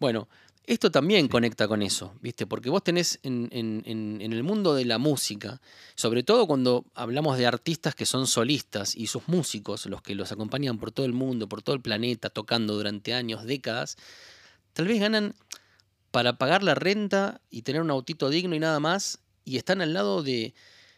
Bueno, 0.00 0.28
esto 0.64 0.90
también 0.92 1.26
conecta 1.26 1.66
con 1.66 1.82
eso, 1.82 2.14
¿viste? 2.20 2.46
Porque 2.46 2.70
vos 2.70 2.84
tenés 2.84 3.18
en, 3.24 3.48
el 3.52 4.42
mundo 4.44 4.74
de 4.74 4.84
la 4.84 4.98
música, 4.98 5.60
sobre 5.96 6.22
todo 6.22 6.46
cuando 6.46 6.84
hablamos 6.94 7.36
de 7.36 7.46
artistas 7.46 7.96
que 7.96 8.06
son 8.06 8.28
solistas 8.28 8.94
y 8.94 9.08
sus 9.08 9.26
músicos, 9.26 9.86
los 9.86 10.02
que 10.02 10.14
los 10.14 10.30
acompañan 10.30 10.78
por 10.78 10.92
todo 10.92 11.04
el 11.04 11.12
mundo, 11.12 11.48
por 11.48 11.62
todo 11.62 11.74
el 11.74 11.82
planeta, 11.82 12.30
tocando 12.30 12.74
durante 12.74 13.12
años, 13.12 13.44
décadas, 13.44 13.96
tal 14.72 14.86
vez 14.86 15.00
ganan 15.00 15.34
para 16.12 16.38
pagar 16.38 16.62
la 16.62 16.74
renta 16.76 17.40
y 17.50 17.62
tener 17.62 17.82
un 17.82 17.90
autito 17.90 18.30
digno 18.30 18.54
y 18.54 18.60
nada 18.60 18.78
más, 18.78 19.18
y 19.44 19.56
están 19.56 19.80
al 19.80 19.92
lado 19.92 20.22
de, 20.22 20.54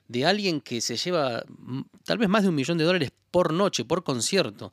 de 0.08 0.26
alguien 0.26 0.60
que 0.60 0.82
se 0.82 0.96
lleva 0.98 1.44
tal 2.04 2.18
vez 2.18 2.28
más 2.28 2.42
de 2.42 2.50
un 2.50 2.54
millón 2.54 2.76
de 2.76 2.84
dólares 2.84 3.12
por 3.30 3.54
noche, 3.54 3.84
por 3.86 4.04
concierto. 4.04 4.72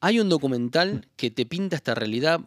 Hay 0.00 0.18
un 0.20 0.28
documental 0.28 1.08
que 1.16 1.30
te 1.30 1.44
pinta 1.44 1.76
esta 1.76 1.94
realidad 1.94 2.40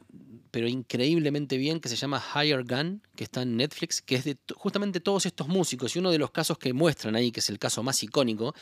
pero 0.52 0.68
increíblemente 0.68 1.58
bien, 1.58 1.80
que 1.80 1.88
se 1.88 1.96
llama 1.96 2.22
Higher 2.36 2.66
Gun, 2.66 3.02
que 3.16 3.24
está 3.24 3.42
en 3.42 3.56
Netflix, 3.56 4.02
que 4.02 4.16
es 4.16 4.26
de 4.26 4.38
justamente 4.56 5.00
todos 5.00 5.26
estos 5.26 5.48
músicos. 5.48 5.96
Y 5.96 6.00
uno 6.00 6.12
de 6.12 6.18
los 6.18 6.32
casos 6.32 6.58
que 6.58 6.74
muestran 6.74 7.16
ahí, 7.16 7.32
que 7.32 7.40
es 7.40 7.50
el 7.50 7.58
caso 7.58 7.82
más 7.82 8.04
icónico, 8.04 8.54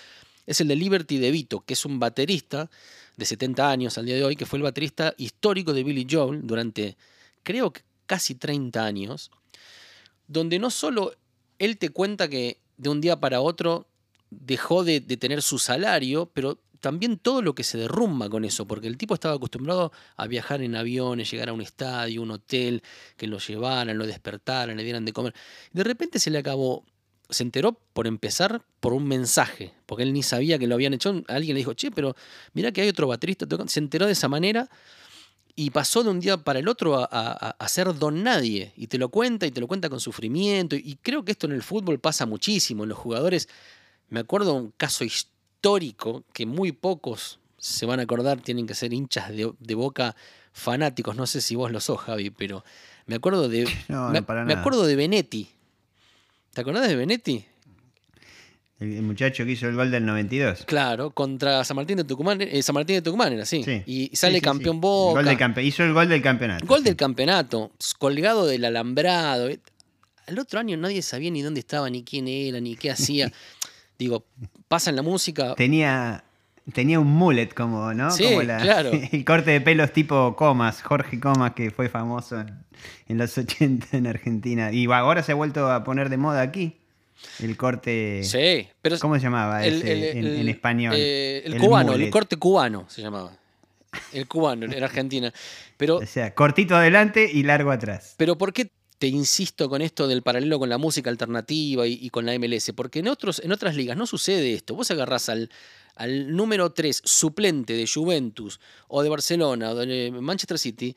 es 0.45 0.61
el 0.61 0.67
de 0.67 0.75
Liberty 0.75 1.17
DeVito, 1.17 1.61
que 1.61 1.73
es 1.73 1.85
un 1.85 1.99
baterista 1.99 2.69
de 3.17 3.25
70 3.25 3.69
años 3.69 3.97
al 3.97 4.05
día 4.05 4.15
de 4.15 4.23
hoy, 4.23 4.35
que 4.35 4.45
fue 4.45 4.57
el 4.57 4.63
baterista 4.63 5.13
histórico 5.17 5.73
de 5.73 5.83
Billy 5.83 6.07
Joel 6.09 6.45
durante, 6.45 6.95
creo 7.43 7.73
que 7.73 7.81
casi 8.05 8.35
30 8.35 8.83
años, 8.85 9.31
donde 10.27 10.59
no 10.59 10.69
solo 10.69 11.13
él 11.57 11.77
te 11.77 11.89
cuenta 11.89 12.27
que 12.29 12.59
de 12.77 12.89
un 12.89 13.01
día 13.01 13.19
para 13.19 13.41
otro 13.41 13.87
dejó 14.29 14.83
de, 14.83 14.99
de 14.99 15.17
tener 15.17 15.41
su 15.41 15.59
salario, 15.59 16.29
pero 16.33 16.59
también 16.79 17.17
todo 17.17 17.41
lo 17.41 17.53
que 17.55 17.63
se 17.63 17.77
derrumba 17.77 18.29
con 18.29 18.45
eso, 18.45 18.67
porque 18.67 18.87
el 18.87 18.97
tipo 18.97 19.13
estaba 19.13 19.35
acostumbrado 19.35 19.91
a 20.15 20.27
viajar 20.27 20.61
en 20.61 20.75
aviones, 20.75 21.29
llegar 21.29 21.49
a 21.49 21.53
un 21.53 21.61
estadio, 21.61 22.21
un 22.21 22.31
hotel, 22.31 22.81
que 23.17 23.27
lo 23.27 23.39
llevaran, 23.39 23.97
lo 23.97 24.07
despertaran, 24.07 24.77
le 24.77 24.83
dieran 24.83 25.05
de 25.05 25.13
comer. 25.13 25.33
De 25.71 25.83
repente 25.83 26.19
se 26.19 26.29
le 26.29 26.39
acabó, 26.39 26.85
se 27.29 27.43
enteró 27.43 27.73
por 27.93 28.07
empezar 28.07 28.63
por 28.79 28.93
un 28.93 29.07
mensaje, 29.07 29.73
porque 29.85 30.03
él 30.03 30.13
ni 30.13 30.23
sabía 30.23 30.57
que 30.57 30.67
lo 30.67 30.75
habían 30.75 30.93
hecho. 30.93 31.21
Alguien 31.27 31.53
le 31.55 31.59
dijo, 31.59 31.73
che, 31.73 31.91
pero 31.91 32.15
mira 32.53 32.71
que 32.71 32.81
hay 32.81 32.89
otro 32.89 33.07
baterista. 33.07 33.45
Se 33.67 33.79
enteró 33.79 34.05
de 34.05 34.13
esa 34.13 34.27
manera 34.27 34.69
y 35.55 35.71
pasó 35.71 36.03
de 36.03 36.09
un 36.09 36.19
día 36.21 36.37
para 36.37 36.59
el 36.59 36.67
otro 36.67 37.07
a, 37.11 37.67
ser 37.67 37.93
don 37.93 38.23
nadie. 38.23 38.71
Y 38.77 38.87
te 38.87 38.97
lo 38.97 39.09
cuenta 39.09 39.45
y 39.45 39.51
te 39.51 39.59
lo 39.59 39.67
cuenta 39.67 39.89
con 39.89 39.99
sufrimiento. 39.99 40.75
Y 40.75 40.97
creo 41.01 41.25
que 41.25 41.33
esto 41.33 41.47
en 41.47 41.53
el 41.53 41.61
fútbol 41.61 41.99
pasa 41.99 42.25
muchísimo. 42.25 42.83
En 42.83 42.89
los 42.89 42.97
jugadores, 42.97 43.49
me 44.07 44.21
acuerdo 44.21 44.53
un 44.53 44.71
caso 44.71 45.03
histórico 45.03 45.38
histórico 45.59 46.23
que 46.33 46.45
muy 46.45 46.71
pocos 46.71 47.37
se 47.57 47.85
van 47.85 47.99
a 47.99 48.03
acordar, 48.03 48.39
tienen 48.39 48.65
que 48.65 48.73
ser 48.73 48.93
hinchas 48.93 49.29
de, 49.29 49.75
boca 49.75 50.15
fanáticos. 50.53 51.17
No 51.17 51.27
sé 51.27 51.41
si 51.41 51.55
vos 51.55 51.69
lo 51.69 51.81
sos, 51.81 51.99
Javi, 51.99 52.29
pero 52.29 52.63
me 53.05 53.15
acuerdo 53.15 53.49
de. 53.49 53.67
me, 53.89 54.53
acuerdo 54.53 54.85
de 54.85 54.95
Benetti. 54.95 55.49
¿Te 56.53 56.61
acordás 56.61 56.87
de 56.87 56.95
Benetti? 56.95 57.43
El, 58.79 59.01
muchacho 59.01 59.43
que 59.43 59.51
hizo 59.51 59.67
el 59.67 59.75
gol 59.75 59.91
del 59.91 60.05
92. 60.05 60.63
Claro, 60.65 61.11
contra 61.11 61.65
San 61.65 61.75
Martín 61.75 61.97
de 61.97 62.05
Tucumán. 62.05 62.39
Eh, 62.39 62.63
San 62.63 62.73
Martín 62.73 62.95
de 62.95 63.01
Tucumán 63.01 63.33
era 63.33 63.43
así. 63.43 63.61
Y 63.85 64.15
sale 64.15 64.39
campeón 64.39 64.79
Boca. 64.79 65.61
hizo 65.61 65.83
el 65.83 65.91
gol 65.91 66.07
del 66.07 66.21
campeonato. 66.21 66.65
Gol 66.65 66.85
del 66.85 66.95
campeonato, 66.95 67.73
colgado 67.97 68.47
del 68.47 68.63
alambrado. 68.63 69.49
El 69.49 70.39
otro 70.39 70.61
año 70.61 70.77
nadie 70.77 71.01
sabía 71.01 71.31
ni 71.31 71.41
dónde 71.41 71.59
estaba, 71.59 71.89
ni 71.89 72.03
quién 72.03 72.29
era, 72.29 72.61
ni 72.61 72.77
qué 72.77 72.91
hacía. 72.91 73.29
Digo, 73.99 74.23
pasa 74.69 74.89
en 74.89 74.95
la 74.95 75.01
música. 75.01 75.55
Tenía, 75.55 76.23
tenía 76.73 77.01
un 77.01 77.07
mullet 77.07 77.53
como, 77.53 77.93
¿no? 77.93 78.09
Sí, 78.11 78.33
claro. 78.37 78.91
El 79.11 79.25
corte 79.25 79.51
de 79.51 79.59
pelos 79.59 79.91
tipo 79.91 80.37
Comas, 80.37 80.81
Jorge 80.81 81.19
Comas, 81.19 81.51
que 81.51 81.69
fue 81.69 81.89
famoso 81.89 82.39
en, 82.39 83.17
los 83.17 83.37
80 83.37 83.97
en 83.97 84.07
Argentina. 84.07 84.71
Y 84.71 84.85
ahora 84.85 85.21
se 85.21 85.33
ha 85.33 85.35
vuelto 85.35 85.69
a 85.69 85.83
poner 85.83 86.07
de 86.07 86.15
moda 86.15 86.41
aquí. 86.41 86.77
El 87.39 87.57
corte. 87.57 88.23
Sí, 88.23 88.69
pero. 88.81 88.97
¿Cómo 88.99 89.15
se 89.15 89.21
llamaba 89.21 89.65
en, 89.65 90.47
español? 90.47 90.93
Eh, 90.97 91.43
el, 91.43 91.57
cubano, 91.57 91.91
el 91.91 92.09
corte 92.09 92.37
cubano 92.37 92.85
se 92.87 93.01
llamaba. 93.01 93.33
El 94.13 94.25
cubano 94.29 94.65
en 94.65 94.81
Argentina. 94.81 95.33
Pero, 95.75 95.97
o 95.97 96.05
sea, 96.05 96.33
cortito 96.33 96.77
adelante 96.77 97.29
y 97.29 97.43
largo 97.43 97.71
atrás. 97.71 98.15
Pero 98.17 98.37
¿por 98.37 98.53
qué 98.53 98.71
te 98.99 99.07
insisto 99.07 99.69
con 99.69 99.81
esto 99.81 100.07
del 100.07 100.21
paralelo 100.21 100.59
con 100.59 100.69
la 100.69 100.77
música 100.77 101.09
alternativa 101.09 101.87
y, 101.87 102.09
con 102.09 102.25
la 102.25 102.37
MLS, 102.37 102.73
porque 102.75 102.99
en, 102.99 103.07
otros, 103.07 103.39
en 103.39 103.53
otras 103.53 103.75
ligas 103.75 103.97
no 103.97 104.05
sucede 104.05 104.53
esto. 104.53 104.75
Vos 104.75 104.91
agarrás 104.91 105.29
al, 105.29 105.49
al 105.95 106.35
número 106.35 106.73
3 106.73 107.01
suplente 107.05 107.73
de 107.73 107.87
Juventus 107.87 108.59
o 108.89 109.01
de 109.01 109.09
Barcelona 109.09 109.71
o 109.71 109.75
de 109.75 110.11
Manchester 110.11 110.59
City, 110.59 110.95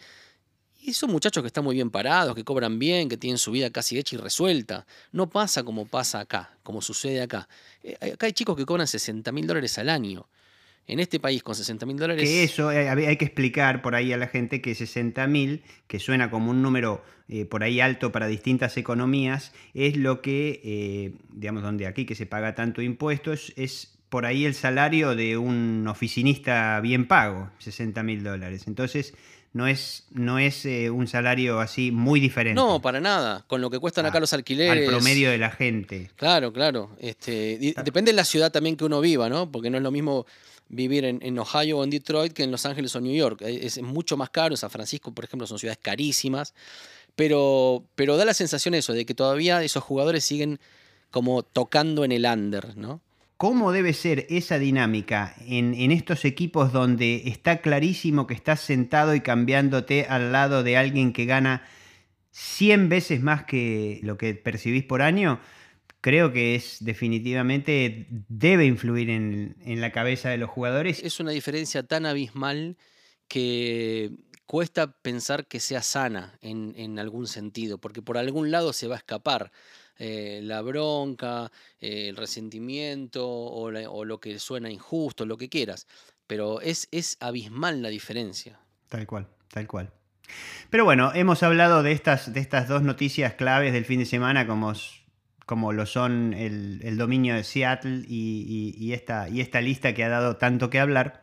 y 0.84 0.94
son 0.94 1.12
muchachos 1.12 1.44
que 1.44 1.46
están 1.46 1.62
muy 1.62 1.76
bien 1.76 1.92
parados, 1.92 2.34
que 2.34 2.42
cobran 2.42 2.80
bien, 2.80 3.08
que 3.08 3.16
tienen 3.16 3.38
su 3.38 3.52
vida 3.52 3.70
casi 3.70 3.98
hecha 3.98 4.16
y 4.16 4.18
resuelta. 4.18 4.84
No 5.12 5.30
pasa 5.30 5.62
como 5.62 5.86
pasa 5.86 6.18
acá, 6.18 6.58
como 6.64 6.82
sucede 6.82 7.22
acá. 7.22 7.48
Eh, 7.84 8.14
acá 8.14 8.26
hay 8.26 8.32
chicos 8.32 8.56
que 8.56 8.66
cobran 8.66 8.88
60 8.88 9.30
mil 9.30 9.46
dólares 9.46 9.78
al 9.78 9.88
año 9.88 10.26
en 10.86 11.00
este 11.00 11.20
país 11.20 11.42
con 11.42 11.54
60 11.54 11.86
mil 11.86 11.96
dólares. 11.96 12.28
Que 12.28 12.44
eso 12.44 12.70
eh, 12.72 12.88
hay 12.88 13.16
que 13.16 13.24
explicar 13.24 13.82
por 13.82 13.94
ahí 13.94 14.12
a 14.12 14.16
la 14.16 14.26
gente 14.26 14.60
que 14.60 14.74
60 14.74 15.26
mil, 15.26 15.62
que 15.86 15.98
suena 15.98 16.30
como 16.30 16.50
un 16.50 16.62
número 16.62 17.02
eh, 17.28 17.44
por 17.44 17.62
ahí 17.62 17.80
alto 17.80 18.12
para 18.12 18.26
distintas 18.26 18.76
economías, 18.76 19.52
es 19.74 19.96
lo 19.96 20.20
que, 20.20 20.60
eh, 20.64 21.12
digamos, 21.30 21.62
donde 21.62 21.86
aquí 21.86 22.04
que 22.04 22.14
se 22.14 22.26
paga 22.26 22.54
tanto 22.54 22.82
impuestos, 22.82 23.52
es 23.56 23.98
por 24.08 24.26
ahí 24.26 24.44
el 24.44 24.54
salario 24.54 25.14
de 25.14 25.38
un 25.38 25.86
oficinista 25.88 26.78
bien 26.80 27.06
pago, 27.08 27.50
60 27.58 28.02
mil 28.02 28.22
dólares. 28.22 28.64
Entonces, 28.66 29.14
no 29.54 29.66
es, 29.66 30.06
no 30.10 30.38
es 30.38 30.66
un 30.66 31.06
salario 31.06 31.60
así 31.60 31.90
muy 31.90 32.20
diferente. 32.20 32.60
No, 32.60 32.80
para 32.80 33.00
nada. 33.00 33.44
Con 33.46 33.60
lo 33.60 33.70
que 33.70 33.78
cuestan 33.78 34.04
acá 34.04 34.20
los 34.20 34.32
alquileres. 34.32 34.88
Al 34.88 34.94
promedio 34.94 35.30
de 35.30 35.38
la 35.38 35.50
gente. 35.50 36.10
Claro, 36.16 36.52
claro. 36.52 36.90
Este, 36.98 37.74
depende 37.84 38.12
de 38.12 38.16
la 38.16 38.24
ciudad 38.24 38.50
también 38.50 38.76
que 38.76 38.84
uno 38.84 39.00
viva, 39.00 39.30
¿no? 39.30 39.50
Porque 39.50 39.70
no 39.70 39.78
es 39.78 39.82
lo 39.82 39.90
mismo 39.90 40.26
vivir 40.72 41.04
en, 41.04 41.38
Ohio 41.38 41.78
o 41.78 41.84
en 41.84 41.90
Detroit 41.90 42.32
que 42.32 42.42
en 42.42 42.50
Los 42.50 42.66
Ángeles 42.66 42.96
o 42.96 43.00
New 43.00 43.14
York. 43.14 43.42
Es, 43.42 43.80
mucho 43.80 44.16
más 44.16 44.30
caro. 44.30 44.56
San 44.56 44.70
Francisco, 44.70 45.12
por 45.12 45.24
ejemplo, 45.24 45.46
son 45.46 45.58
ciudades 45.58 45.78
carísimas. 45.80 46.54
Pero, 47.14 47.84
pero 47.94 48.16
da 48.16 48.24
la 48.24 48.34
sensación 48.34 48.74
eso, 48.74 48.94
de 48.94 49.04
que 49.04 49.14
todavía 49.14 49.62
esos 49.62 49.84
jugadores 49.84 50.24
siguen 50.24 50.58
como 51.10 51.42
tocando 51.42 52.04
en 52.04 52.12
el 52.12 52.24
under, 52.24 52.76
¿no? 52.76 53.02
¿Cómo 53.36 53.70
debe 53.70 53.92
ser 53.92 54.26
esa 54.30 54.58
dinámica 54.58 55.34
en, 55.46 55.74
en, 55.74 55.92
estos 55.92 56.24
equipos 56.24 56.72
donde 56.72 57.24
está 57.26 57.60
clarísimo 57.60 58.26
que 58.26 58.34
estás 58.34 58.60
sentado 58.60 59.14
y 59.14 59.20
cambiándote 59.20 60.06
al 60.08 60.32
lado 60.32 60.62
de 60.62 60.76
alguien 60.76 61.12
que 61.12 61.26
gana 61.26 61.64
100 62.30 62.88
veces 62.88 63.20
más 63.20 63.44
que 63.44 64.00
lo 64.04 64.16
que 64.16 64.34
percibís 64.34 64.84
por 64.84 65.02
año? 65.02 65.40
Creo 66.02 66.32
que 66.32 66.56
es 66.56 66.78
definitivamente 66.80 68.08
debe 68.28 68.66
influir 68.66 69.08
en, 69.08 69.80
la 69.80 69.92
cabeza 69.92 70.28
de 70.28 70.36
los 70.36 70.50
jugadores. 70.50 71.02
Es 71.02 71.20
una 71.20 71.30
diferencia 71.30 71.84
tan 71.84 72.04
abismal 72.04 72.76
que 73.28 74.10
cuesta 74.44 74.92
pensar 75.00 75.46
que 75.46 75.60
sea 75.60 75.80
sana 75.80 76.36
en, 76.42 76.98
algún 76.98 77.26
sentido, 77.26 77.78
porque 77.78 78.02
por 78.02 78.18
algún 78.18 78.50
lado 78.50 78.74
se 78.74 78.88
va 78.88 78.96
a 78.96 78.98
escapar. 78.98 79.50
eh, 79.98 80.40
la 80.42 80.62
bronca, 80.62 81.52
eh, 81.80 82.08
el 82.08 82.16
resentimiento 82.16 83.28
o, 83.28 83.70
lo 83.70 84.18
que 84.18 84.38
suena 84.40 84.70
injusto, 84.70 85.24
lo 85.24 85.36
que 85.36 85.48
quieras. 85.48 85.86
Pero 86.26 86.60
es, 86.60 86.88
es 86.90 87.16
abismal 87.20 87.80
la 87.80 87.90
diferencia. 87.90 88.58
Tal 88.88 89.06
cual, 89.06 89.28
tal 89.48 89.68
cual. 89.68 89.92
Pero 90.70 90.84
bueno, 90.84 91.12
hemos 91.14 91.42
hablado 91.42 91.82
de 91.84 91.92
estas, 91.92 92.32
de 92.32 92.40
estas 92.40 92.66
dos 92.66 92.82
noticias 92.82 93.34
claves 93.34 93.72
del 93.72 93.84
fin 93.84 94.00
de 94.00 94.06
semana 94.06 94.46
como, 94.46 94.74
como 95.46 95.72
lo 95.72 95.86
son 95.86 96.34
el, 96.34 96.96
dominio 96.96 97.34
de 97.34 97.44
Seattle 97.44 98.02
y, 98.06 98.92
esta, 98.92 99.28
y, 99.28 99.40
esta, 99.40 99.60
lista 99.60 99.94
que 99.94 100.04
ha 100.04 100.08
dado 100.08 100.36
tanto 100.36 100.70
que 100.70 100.80
hablar. 100.80 101.22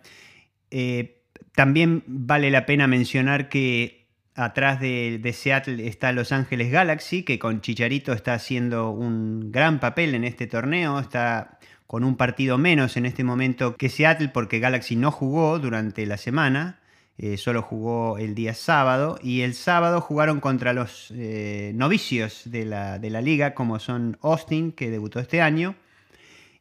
Eh, 0.71 1.21
también 1.53 2.03
vale 2.07 2.51
la 2.51 2.65
pena 2.65 2.87
mencionar 2.87 3.49
que 3.49 4.07
atrás 4.35 4.79
de, 4.79 5.19
Seattle 5.33 5.87
está 5.87 6.11
Los 6.11 6.31
Ángeles 6.31 6.71
Galaxy, 6.71 7.23
que 7.23 7.39
con 7.39 7.61
Chicharito 7.61 8.13
está 8.13 8.33
haciendo 8.33 8.91
un 8.91 9.51
gran 9.51 9.79
papel 9.79 10.15
en 10.15 10.23
este 10.23 10.47
torneo, 10.47 10.99
está 10.99 11.59
con 11.87 12.03
un 12.03 12.15
partido 12.15 12.57
menos 12.57 12.97
en 12.97 13.05
este 13.05 13.23
momento 13.23 13.75
que 13.75 13.89
Seattle 13.89 14.29
porque 14.29 14.59
Galaxy 14.59 14.95
no 14.95 15.11
jugó 15.11 15.59
durante 15.59 16.05
la 16.05 16.17
semana, 16.17 16.79
eh, 17.21 17.35
solo 17.35 17.61
jugó 17.61 18.17
el 18.17 18.33
día 18.33 18.53
sábado 18.53 19.19
y 19.21 19.41
el 19.41 19.53
sábado 19.53 19.99
jugaron 19.99 20.39
contra 20.39 20.71
los 20.71 21.11
eh, 21.11 21.73
novicios 21.75 22.43
de 22.45 22.63
la, 22.63 22.97
de 22.97 23.09
la 23.09 23.19
liga 23.19 23.53
como 23.53 23.77
son 23.79 24.17
Austin, 24.21 24.71
que 24.71 24.89
debutó 24.89 25.19
este 25.19 25.41
año, 25.41 25.75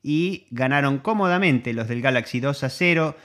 y 0.02 0.48
ganaron 0.50 0.98
cómodamente 0.98 1.72
los 1.72 1.86
del 1.86 2.02
Galaxy 2.02 2.40
2 2.40 2.64
a 2.64 2.70
0 2.70 3.16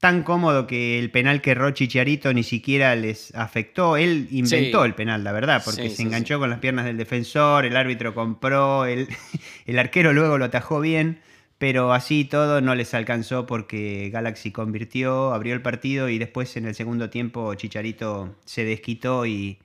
tan 0.00 0.24
cómodo 0.24 0.66
que 0.66 0.98
el 0.98 1.12
penal 1.12 1.40
que 1.40 1.52
erró 1.52 1.70
Chicharito 1.70 2.34
ni 2.34 2.42
siquiera 2.42 2.96
les 2.96 3.32
afectó. 3.36 3.96
Él 3.96 4.26
inventó 4.32 4.84
el 4.84 4.96
penal, 4.96 5.22
la 5.22 5.30
verdad, 5.30 5.62
porque 5.64 5.90
se 5.90 6.02
enganchó 6.02 6.40
con 6.40 6.50
las 6.50 6.58
piernas 6.58 6.86
del 6.86 6.96
defensor, 6.96 7.66
el 7.66 7.76
árbitro 7.76 8.14
compró, 8.14 8.84
el, 8.84 9.06
el, 9.66 9.78
arquero 9.78 10.12
luego 10.12 10.38
lo 10.38 10.46
atajó 10.46 10.80
bien, 10.80 11.20
pero 11.58 11.92
así 11.92 12.24
todo 12.24 12.60
no 12.60 12.74
les 12.74 12.94
alcanzó 12.94 13.46
porque 13.46 14.10
Galaxy 14.12 14.50
convirtió, 14.50 15.32
abrió 15.32 15.54
el 15.54 15.62
partido 15.62 16.08
y 16.08 16.18
después 16.18 16.56
en 16.56 16.66
el 16.66 16.74
segundo 16.74 17.10
tiempo 17.10 17.54
Chicharito 17.54 18.36
se 18.44 18.64
desquitó 18.64 19.26
y, 19.26 19.60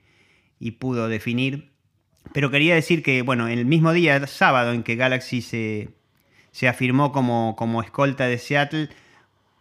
pudo 0.80 1.08
definir. 1.08 1.72
Pero 2.34 2.52
quería 2.52 2.76
decir 2.76 3.02
que, 3.02 3.22
bueno, 3.22 3.48
el 3.48 3.66
mismo 3.66 3.92
día, 3.92 4.26
sábado, 4.28 4.72
en 4.74 4.84
que 4.84 4.96
Galaxy 4.96 5.42
se, 5.42 5.90
se 6.52 6.68
afirmó 6.68 7.12
como, 7.12 7.56
como 7.58 7.82
escolta 7.82 8.28
de 8.28 8.38
Seattle, 8.38 8.90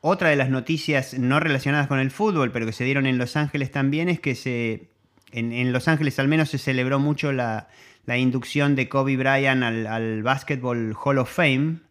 otra 0.00 0.28
de 0.28 0.36
las 0.36 0.50
noticias 0.50 1.18
no 1.18 1.40
relacionadas 1.40 1.86
con 1.86 1.98
el 1.98 2.10
fútbol, 2.10 2.52
pero 2.52 2.66
que 2.66 2.72
se 2.72 2.84
dieron 2.84 3.06
en 3.06 3.16
Los 3.18 3.36
Ángeles 3.36 3.72
también, 3.72 4.08
es 4.08 4.20
que 4.20 4.34
se, 4.34 4.90
en, 5.32 5.72
Los 5.72 5.88
Ángeles 5.88 6.18
al 6.18 6.28
menos 6.28 6.50
se 6.50 6.58
celebró 6.58 6.98
mucho 6.98 7.32
la, 7.32 7.68
inducción 8.06 8.74
de 8.74 8.88
Kobe 8.88 9.16
Bryant 9.16 9.62
al, 9.62 9.86
al 9.86 10.22
Basketball 10.22 10.94
Hall 11.02 11.18
of 11.18 11.32
Fame, 11.32 11.87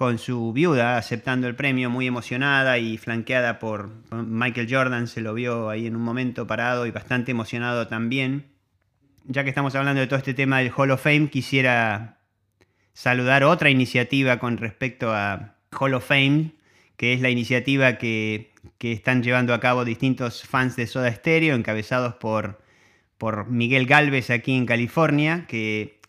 con 0.00 0.16
su 0.16 0.54
viuda 0.54 0.96
aceptando 0.96 1.46
el 1.46 1.54
premio, 1.54 1.90
muy 1.90 2.06
emocionada 2.06 2.78
y 2.78 2.96
flanqueada 2.96 3.58
por 3.58 3.90
Michael 4.10 4.66
Jordan, 4.70 5.06
se 5.06 5.20
lo 5.20 5.34
vio 5.34 5.68
ahí 5.68 5.86
en 5.86 5.94
un 5.94 6.00
momento 6.00 6.46
parado 6.46 6.86
y 6.86 6.90
bastante 6.90 7.32
emocionado 7.32 7.86
también. 7.86 8.46
Ya 9.26 9.44
que 9.44 9.50
estamos 9.50 9.74
hablando 9.74 10.00
de 10.00 10.06
todo 10.06 10.16
este 10.16 10.32
tema 10.32 10.60
del 10.60 10.72
Hall 10.74 10.90
of 10.90 11.02
Fame, 11.02 11.28
quisiera 11.28 12.16
saludar 12.94 13.44
otra 13.44 13.68
iniciativa 13.68 14.38
con 14.38 14.56
respecto 14.56 15.12
a 15.12 15.56
Hall 15.78 15.92
of 15.92 16.08
Fame, 16.08 16.52
que 16.96 17.12
es 17.12 17.20
la 17.20 17.28
iniciativa 17.28 17.98
que, 17.98 18.54
están 18.78 19.22
llevando 19.22 19.52
a 19.52 19.60
cabo 19.60 19.84
distintos 19.84 20.44
fans 20.44 20.76
de 20.76 20.86
Soda 20.86 21.12
Stereo, 21.12 21.54
encabezados 21.54 22.14
por, 22.14 22.62
por 23.18 23.50
Miguel 23.50 23.84
Galvez 23.84 24.30
aquí 24.30 24.56
en 24.56 24.64
California, 24.64 25.44
que 25.46 26.00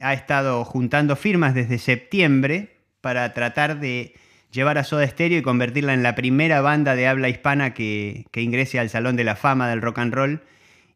ha 0.00 0.12
estado 0.12 0.66
juntando 0.66 1.16
firmas 1.16 1.54
desde 1.54 1.78
septiembre 1.78 2.74
para 3.08 3.32
tratar 3.32 3.80
de 3.80 4.12
llevar 4.52 4.76
a 4.76 4.84
Soda 4.84 5.08
Stereo 5.08 5.38
y 5.38 5.42
convertirla 5.42 5.94
en 5.94 6.02
la 6.02 6.14
primera 6.14 6.60
banda 6.60 6.94
de 6.94 7.06
habla 7.06 7.30
hispana 7.30 7.72
que, 7.72 8.26
ingrese 8.34 8.78
al 8.78 8.90
Salón 8.90 9.16
de 9.16 9.24
la 9.24 9.34
Fama 9.34 9.66
del 9.66 9.80
Rock 9.80 10.00
and 10.00 10.12
Roll. 10.12 10.42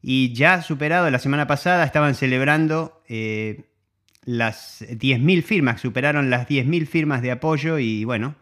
Y 0.02 0.34
ya 0.34 0.60
superado, 0.60 1.08
la 1.10 1.18
semana 1.18 1.46
pasada 1.46 1.86
estaban 1.86 2.14
celebrando 2.14 3.02
eh, 3.08 3.64
las 4.26 4.82
10.000 4.82 5.42
firmas, 5.42 5.80
superaron 5.80 6.28
las 6.28 6.46
10.000 6.46 6.86
firmas 6.86 7.22
de 7.22 7.30
apoyo 7.30 7.78
y 7.78 8.04
bueno, 8.04 8.34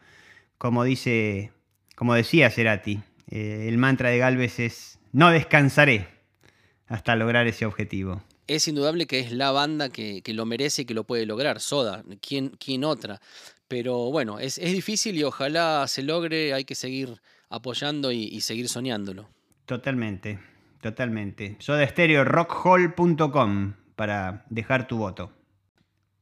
como 0.59 0.83
dice, 0.83 1.52
como 1.94 2.14
decía 2.14 2.50
Cerati, 2.50 2.98
eh, 3.30 3.66
el 3.68 3.78
mantra 3.78 4.09
de 4.09 4.18
Galvez 4.18 4.59
es 4.59 4.98
no 5.12 5.30
descansaré 5.30 6.09
hasta 6.88 7.14
lograr 7.14 7.46
ese 7.46 7.66
objetivo. 7.66 8.20
Es 8.48 8.66
indudable 8.66 9.06
que 9.06 9.20
es 9.20 9.30
la 9.30 9.52
banda 9.52 9.90
que, 9.90 10.24
lo 10.26 10.44
merece 10.44 10.83
y 10.83 10.85
que 10.87 10.94
lo 10.94 11.04
puede 11.04 11.24
lograr, 11.24 11.61
Soda, 11.61 12.02
¿quién, 12.20 12.48
quién 12.59 12.83
otra? 12.83 13.20
Pero 13.70 14.11
bueno, 14.11 14.40
es, 14.40 14.56
difícil 14.56 15.16
y 15.16 15.22
ojalá 15.22 15.87
se 15.87 16.02
logre, 16.02 16.52
hay 16.52 16.64
que 16.64 16.74
seguir 16.74 17.20
apoyando 17.48 18.11
y, 18.11 18.40
seguir 18.40 18.68
soñándolo. 18.68 19.28
Totalmente, 19.64 20.40
totalmente. 20.80 21.54
Soda 21.61 21.87
Stereo 21.87 22.24
rockhall.com 22.24 23.74
para 23.94 24.44
dejar 24.50 24.88
tu 24.88 24.98
voto. 24.98 25.33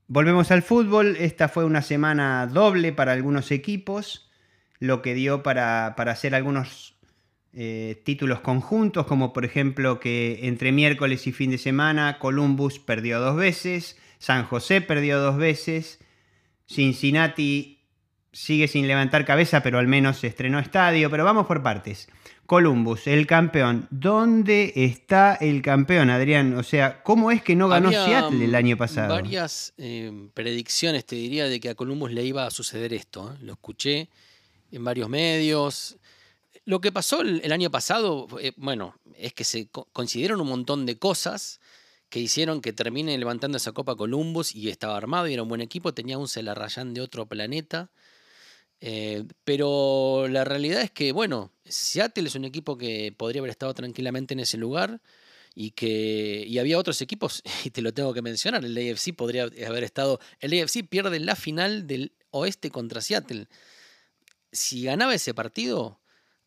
Volvemos 0.08 0.50
al 0.50 0.60
fútbol. 0.60 1.16
Esta 1.18 1.48
fue 1.48 1.64
una 1.64 1.80
semana 1.80 2.46
doble 2.46 2.92
para 2.92 3.12
algunos 3.12 3.50
equipos 3.50 4.30
lo 4.78 5.00
que 5.00 5.14
dio 5.14 5.42
para, 5.42 5.86
hacer 5.86 6.34
algunos 6.34 6.98
eh, 7.54 8.02
títulos 8.04 8.40
conjuntos, 8.40 9.06
como 9.06 9.32
por 9.32 9.46
ejemplo 9.46 10.00
que 10.00 10.40
entre 10.42 10.70
miércoles 10.70 11.26
y 11.26 11.32
fin 11.32 11.50
de 11.50 11.58
semana 11.58 12.18
Columbus 12.18 12.78
perdió 12.78 13.20
dos 13.20 13.36
veces, 13.36 13.98
San 14.18 14.44
José 14.44 14.82
perdió 14.82 15.18
dos 15.18 15.38
veces, 15.38 15.98
Cincinnati 16.68 17.78
sigue 18.32 18.68
sin 18.68 18.86
levantar 18.86 19.24
cabeza, 19.24 19.62
pero 19.62 19.78
al 19.78 19.88
menos 19.88 20.18
se 20.18 20.26
estrenó 20.26 20.58
estadio, 20.58 21.10
pero 21.10 21.24
vamos 21.24 21.46
por 21.46 21.62
partes. 21.62 22.08
Columbus, 22.46 23.06
el 23.06 23.26
campeón. 23.26 23.88
¿Dónde 23.90 24.72
está 24.76 25.34
el 25.34 25.60
campeón, 25.60 26.08
Adrián? 26.08 26.54
O 26.54 26.62
sea, 26.62 27.02
¿cómo 27.02 27.30
es 27.30 27.42
que 27.42 27.56
no 27.56 27.68
ganó 27.68 27.90
Seattle 27.90 28.44
el 28.44 28.54
año 28.54 28.76
pasado? 28.76 29.14
Varias 29.14 29.74
eh, 29.76 30.28
predicciones, 30.34 31.04
te 31.04 31.16
diría, 31.16 31.46
de 31.46 31.60
que 31.60 31.70
a 31.70 31.74
Columbus 31.74 32.12
le 32.12 32.24
iba 32.24 32.46
a 32.46 32.50
suceder 32.50 32.92
esto. 32.92 33.32
¿eh? 33.32 33.38
Lo 33.42 33.54
escuché 33.54 34.08
en 34.72 34.84
varios 34.84 35.08
medios. 35.08 35.96
Lo 36.64 36.80
que 36.80 36.92
pasó 36.92 37.20
el, 37.22 37.52
año 37.52 37.70
pasado, 37.70 38.26
eh, 38.40 38.52
bueno, 38.56 38.94
es 39.16 39.32
que 39.32 39.44
se 39.44 39.68
coincidieron 39.68 40.40
un 40.40 40.48
montón 40.48 40.86
de 40.86 40.98
cosas 40.98 41.60
que 42.08 42.20
hicieron 42.20 42.60
que 42.60 42.72
termine 42.72 43.16
levantando 43.18 43.56
esa 43.58 43.72
Copa 43.72 43.96
Columbus 43.96 44.54
y 44.54 44.68
estaba 44.68 44.96
armado 44.96 45.28
y 45.28 45.34
era 45.34 45.42
un 45.42 45.48
buen 45.48 45.60
equipo, 45.60 45.94
tenía 45.94 46.18
un 46.18 46.28
Celarrayán 46.28 46.94
de 46.94 47.00
otro 47.00 47.26
planeta. 47.26 47.90
Eh, 48.80 49.24
pero 49.44 50.28
la 50.28 50.44
realidad 50.44 50.82
es 50.82 50.90
que, 50.90 51.12
bueno, 51.12 51.52
Seattle 51.64 52.28
es 52.28 52.34
un 52.34 52.44
equipo 52.44 52.78
que 52.78 53.12
podría 53.16 53.40
haber 53.40 53.50
estado 53.50 53.74
tranquilamente 53.74 54.34
en 54.34 54.40
ese 54.40 54.56
lugar 54.56 55.00
y 55.54 55.72
que 55.72 56.44
y 56.46 56.58
había 56.58 56.78
otros 56.78 57.00
equipos, 57.02 57.42
y 57.64 57.70
te 57.70 57.82
lo 57.82 57.92
tengo 57.92 58.14
que 58.14 58.22
mencionar, 58.22 58.64
el 58.64 58.76
AFC 58.76 59.14
podría 59.14 59.44
haber 59.66 59.84
estado, 59.84 60.20
el 60.40 60.52
AFC 60.60 60.86
pierde 60.88 61.18
la 61.20 61.36
final 61.36 61.86
del 61.86 62.12
oeste 62.30 62.70
contra 62.70 63.00
Seattle 63.00 63.48
si 64.52 64.84
ganaba 64.84 65.14
ese 65.14 65.34
partido, 65.34 66.00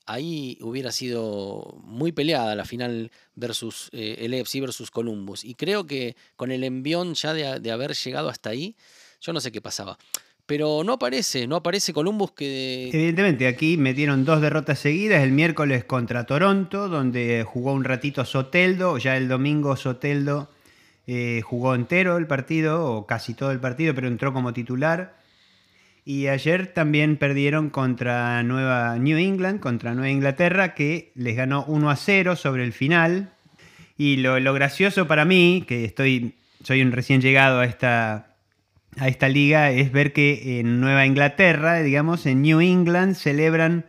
ahí 0.05 0.57
hubiera 0.61 0.91
sido 0.91 1.79
muy 1.83 2.11
peleada 2.11 2.55
la 2.55 2.65
final 2.65 3.11
versus 3.35 3.89
eh, 3.91 4.17
el 4.19 4.33
EFC 4.33 4.59
versus 4.61 4.91
Columbus. 4.91 5.43
Y 5.43 5.55
creo 5.55 5.85
que 5.85 6.15
con 6.35 6.51
el 6.51 6.63
envión 6.63 7.13
ya 7.13 7.33
de, 7.33 7.71
haber 7.71 7.93
llegado 7.93 8.29
hasta 8.29 8.49
ahí, 8.49 8.75
yo 9.21 9.33
no 9.33 9.39
sé 9.39 9.51
qué 9.51 9.61
pasaba. 9.61 9.97
Pero 10.45 10.83
no 10.83 10.93
aparece, 10.93 11.47
no 11.47 11.55
aparece 11.55 11.93
Columbus 11.93 12.31
que... 12.31 12.89
Evidentemente, 12.89 13.47
aquí 13.47 13.77
metieron 13.77 14.25
dos 14.25 14.41
derrotas 14.41 14.79
seguidas, 14.79 15.23
el 15.23 15.31
miércoles 15.31 15.85
contra 15.85 16.25
Toronto, 16.25 16.89
donde 16.89 17.45
jugó 17.47 17.73
un 17.73 17.83
ratito 17.83 18.25
Soteldo, 18.25 18.97
ya 18.97 19.15
el 19.15 19.29
domingo 19.29 19.77
Soteldo 19.77 20.49
eh, 21.07 21.41
jugó 21.43 21.73
entero 21.75 22.17
el 22.17 22.27
partido, 22.27 22.85
o 22.85 23.05
casi 23.05 23.33
todo 23.33 23.51
el 23.51 23.59
partido, 23.59 23.95
pero 23.95 24.07
entró 24.07 24.33
como 24.33 24.51
titular. 24.51 25.20
Y 26.03 26.27
ayer 26.27 26.67
también 26.67 27.17
perdieron 27.17 27.69
contra 27.69 28.41
Nueva 28.43 28.97
New 28.97 29.17
England, 29.17 29.59
contra 29.59 29.93
Nueva 29.93 30.09
Inglaterra, 30.09 30.73
que 30.73 31.11
les 31.15 31.35
ganó 31.35 31.63
1 31.65 31.89
a 31.91 31.95
0 31.95 32.35
sobre 32.35 32.63
el 32.63 32.73
final. 32.73 33.33
Y 33.97 34.17
lo, 34.17 34.53
gracioso 34.53 35.07
para 35.07 35.25
mí, 35.25 35.63
que 35.67 35.85
estoy, 35.85 36.35
soy 36.63 36.81
un 36.81 36.91
recién 36.91 37.21
llegado 37.21 37.59
a 37.59 37.65
esta, 37.65 38.35
a 38.97 39.07
esta 39.09 39.29
liga, 39.29 39.69
es 39.69 39.91
ver 39.91 40.11
que 40.11 40.59
en 40.59 40.81
Nueva 40.81 41.05
Inglaterra, 41.05 41.81
digamos, 41.83 42.25
en 42.25 42.41
New 42.41 42.61
England, 42.61 43.13
celebran, 43.13 43.85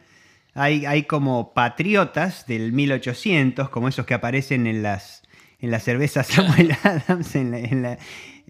hay, 0.52 0.84
hay 0.84 1.04
como 1.04 1.54
patriotas 1.54 2.46
del 2.46 2.72
1800, 2.72 3.70
como 3.70 3.88
esos 3.88 4.04
que 4.04 4.12
aparecen 4.12 4.66
en 4.66 4.82
las, 4.82 5.22
en 5.60 5.70
las 5.70 5.82
cervezas 5.82 6.26
Samuel 6.28 6.76
Adams, 6.82 7.34
en 7.36 7.52
la, 7.52 7.58
en 7.58 7.82
la 7.82 7.98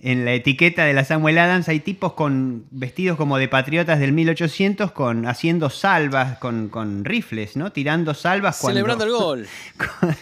etiqueta 0.03 0.85
de 0.85 0.93
la 0.93 1.05
Samuel 1.05 1.38
Adams 1.38 1.69
hay 1.69 1.79
tipos 1.79 2.15
con 2.15 2.65
vestidos 2.71 3.17
como 3.17 3.38
de 3.38 3.47
patriotas 3.47 4.01
del 4.01 4.12
1800 4.12 4.91
con 4.91 5.27
haciendo 5.27 5.71
salvas 5.71 6.38
con, 6.38 6.69
con 6.69 7.05
rifles, 7.05 7.57
¿no? 7.57 7.71
Tirando 7.71 8.12
salvas 8.12 8.59
celebrando 8.61 9.05
el 9.05 9.11
gol. 9.12 9.47
Cuando 9.77 10.17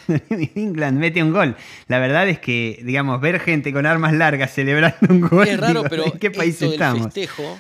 England 0.55 0.99
mete 0.99 1.23
un 1.23 1.33
gol. 1.33 1.57
La 1.89 1.99
verdad 1.99 2.29
es 2.29 2.39
que, 2.39 2.81
digamos, 2.85 3.21
ver 3.21 3.41
gente 3.41 3.73
con 3.73 3.87
armas 3.87 4.13
largas 4.13 4.53
celebrando 4.53 4.99
un 5.09 5.21
gol. 5.21 5.49
Es 5.49 5.59
raro, 5.59 5.85
pero 5.89 6.05
¿en 6.05 6.19
qué 6.19 6.31
país 6.31 6.61
estamos? 6.61 7.05
festejo 7.05 7.59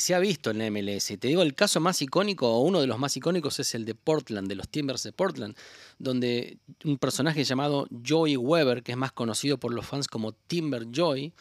se 0.00 0.14
ha 0.14 0.18
visto 0.18 0.50
en 0.50 0.58
la 0.58 0.70
MLS. 0.70 1.06
Te 1.18 1.28
digo, 1.28 1.42
el 1.42 1.54
caso 1.54 1.78
más 1.78 2.00
icónico, 2.00 2.48
o 2.48 2.60
uno 2.60 2.80
de 2.80 2.86
los 2.86 2.98
más 2.98 3.16
icónicos, 3.16 3.60
es 3.60 3.74
el 3.74 3.84
de 3.84 3.94
Portland, 3.94 4.48
de 4.48 4.54
los 4.54 4.68
Timbers 4.68 5.02
de 5.02 5.12
Portland, 5.12 5.54
donde 5.98 6.58
un 6.84 6.96
personaje 6.96 7.44
llamado 7.44 7.86
Joey 8.06 8.36
Weber, 8.36 8.82
que 8.82 8.92
es 8.92 8.98
más 8.98 9.12
conocido 9.12 9.58
por 9.58 9.74
los 9.74 9.86
fans 9.86 10.08
como 10.08 10.32
Timber 10.32 10.86
Joy, 10.90 11.34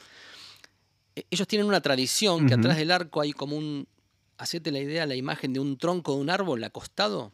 eh, 1.16 1.24
ellos 1.32 1.48
tienen 1.48 1.68
una 1.68 1.82
tradición 1.82 2.46
que 2.46 2.54
atrás 2.54 2.78
del 2.78 2.92
arco 2.92 3.22
hay 3.22 3.32
como 3.32 3.56
un, 3.56 3.88
hacete 4.38 4.72
la 4.72 4.80
idea, 4.80 5.06
la 5.06 5.16
imagen 5.16 5.54
de 5.54 5.60
un 5.60 5.78
tronco 5.78 6.16
de 6.16 6.22
un 6.22 6.30
árbol 6.30 6.64
acostado, 6.64 7.32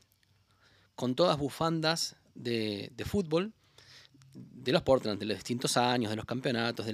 con 0.95 1.15
todas 1.15 1.37
bufandas 1.37 2.15
de, 2.35 2.91
fútbol, 3.05 3.53
de 4.33 4.71
los 4.71 4.83
Portland, 4.83 5.19
de 5.19 5.25
los 5.25 5.37
distintos 5.37 5.77
años, 5.77 6.09
de 6.09 6.15
los 6.15 6.25
campeonatos, 6.25 6.85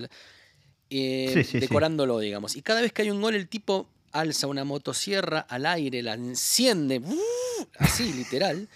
eh, 0.90 1.48
decorándolo, 1.54 2.20
digamos. 2.20 2.56
Y 2.56 2.62
cada 2.62 2.82
vez 2.82 2.94
que 2.94 3.02
hay 3.02 3.12
un 3.12 3.22
gol, 3.22 3.36
el 3.36 3.48
tipo 3.48 3.90
alza 4.14 4.48
una 4.48 4.64
motosierra 4.64 5.40
al 5.42 5.66
aire, 5.66 6.02
la 6.02 6.14
enciende, 6.14 7.02
así 7.80 8.14
literal, 8.14 8.70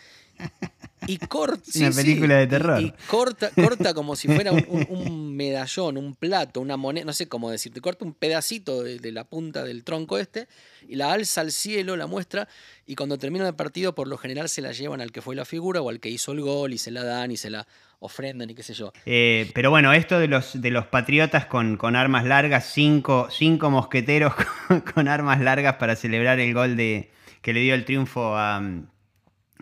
y 1.08 1.18
corta. 1.30 1.64
Una 1.76 1.92
película 1.92 2.38
de 2.38 2.48
terror. 2.48 2.82
Y, 2.82 2.94
corta, 3.08 3.52
corta 3.52 3.94
como 3.94 4.16
si 4.16 4.28
fuera 4.28 4.52
un, 4.52 5.36
medallón, 5.36 5.98
un 5.98 6.16
plato, 6.16 6.60
una 6.60 6.78
moneda, 6.78 7.06
no 7.06 7.14
sé 7.14 7.28
cómo 7.28 7.50
decirte, 7.50 7.82
corta 7.82 8.04
un 8.04 8.14
pedacito 8.14 8.84
de, 8.84 9.12
la 9.12 9.24
punta 9.24 9.64
del 9.64 9.84
tronco 9.84 10.18
este 10.18 10.48
y 10.88 10.96
la 10.96 11.14
alza 11.14 11.42
al 11.42 11.52
cielo, 11.52 11.96
la 11.96 12.08
muestra, 12.08 12.48
y 12.86 12.96
cuando 12.96 13.18
termina 13.18 13.48
el 13.48 13.56
partido, 13.56 13.96
por 13.96 14.08
lo 14.08 14.18
general 14.18 14.50
se 14.50 14.62
la 14.62 14.72
llevan 14.72 15.02
al 15.02 15.12
que 15.12 15.22
fue 15.22 15.36
la 15.36 15.46
figura 15.46 15.82
o 15.82 15.90
al 15.90 16.00
que 16.00 16.10
hizo 16.10 16.32
el 16.32 16.42
gol 16.42 16.74
y 16.74 16.78
se 16.78 16.92
la 16.92 17.04
dan 17.04 17.32
y 17.32 17.38
se 17.38 17.50
la 17.50 17.68
ofrendan 18.00 18.50
y 18.50 18.56
qué 18.56 18.64
sé 18.64 18.74
yo. 18.74 18.92
Eh, 19.06 19.52
pero 19.54 19.70
bueno, 19.70 19.94
esto 19.94 20.20
de 20.20 20.28
los, 20.28 20.62
de 20.62 20.72
los 20.72 20.86
patriotas 20.88 21.46
con, 21.46 21.78
con 21.78 21.96
armas 21.96 22.26
largas, 22.26 22.72
cinco, 22.74 23.28
cinco 23.32 23.70
mosqueteros 23.70 24.34
con, 24.94 25.08
armas 25.08 25.42
largas 25.42 25.76
para 25.76 25.96
celebrar 25.96 26.40
el 26.40 26.54
gol 26.54 26.76
de, 26.76 27.12
que 27.42 27.54
le 27.54 27.62
dio 27.62 27.74
el 27.74 27.86
triunfo 27.86 28.36
a, 28.36 28.62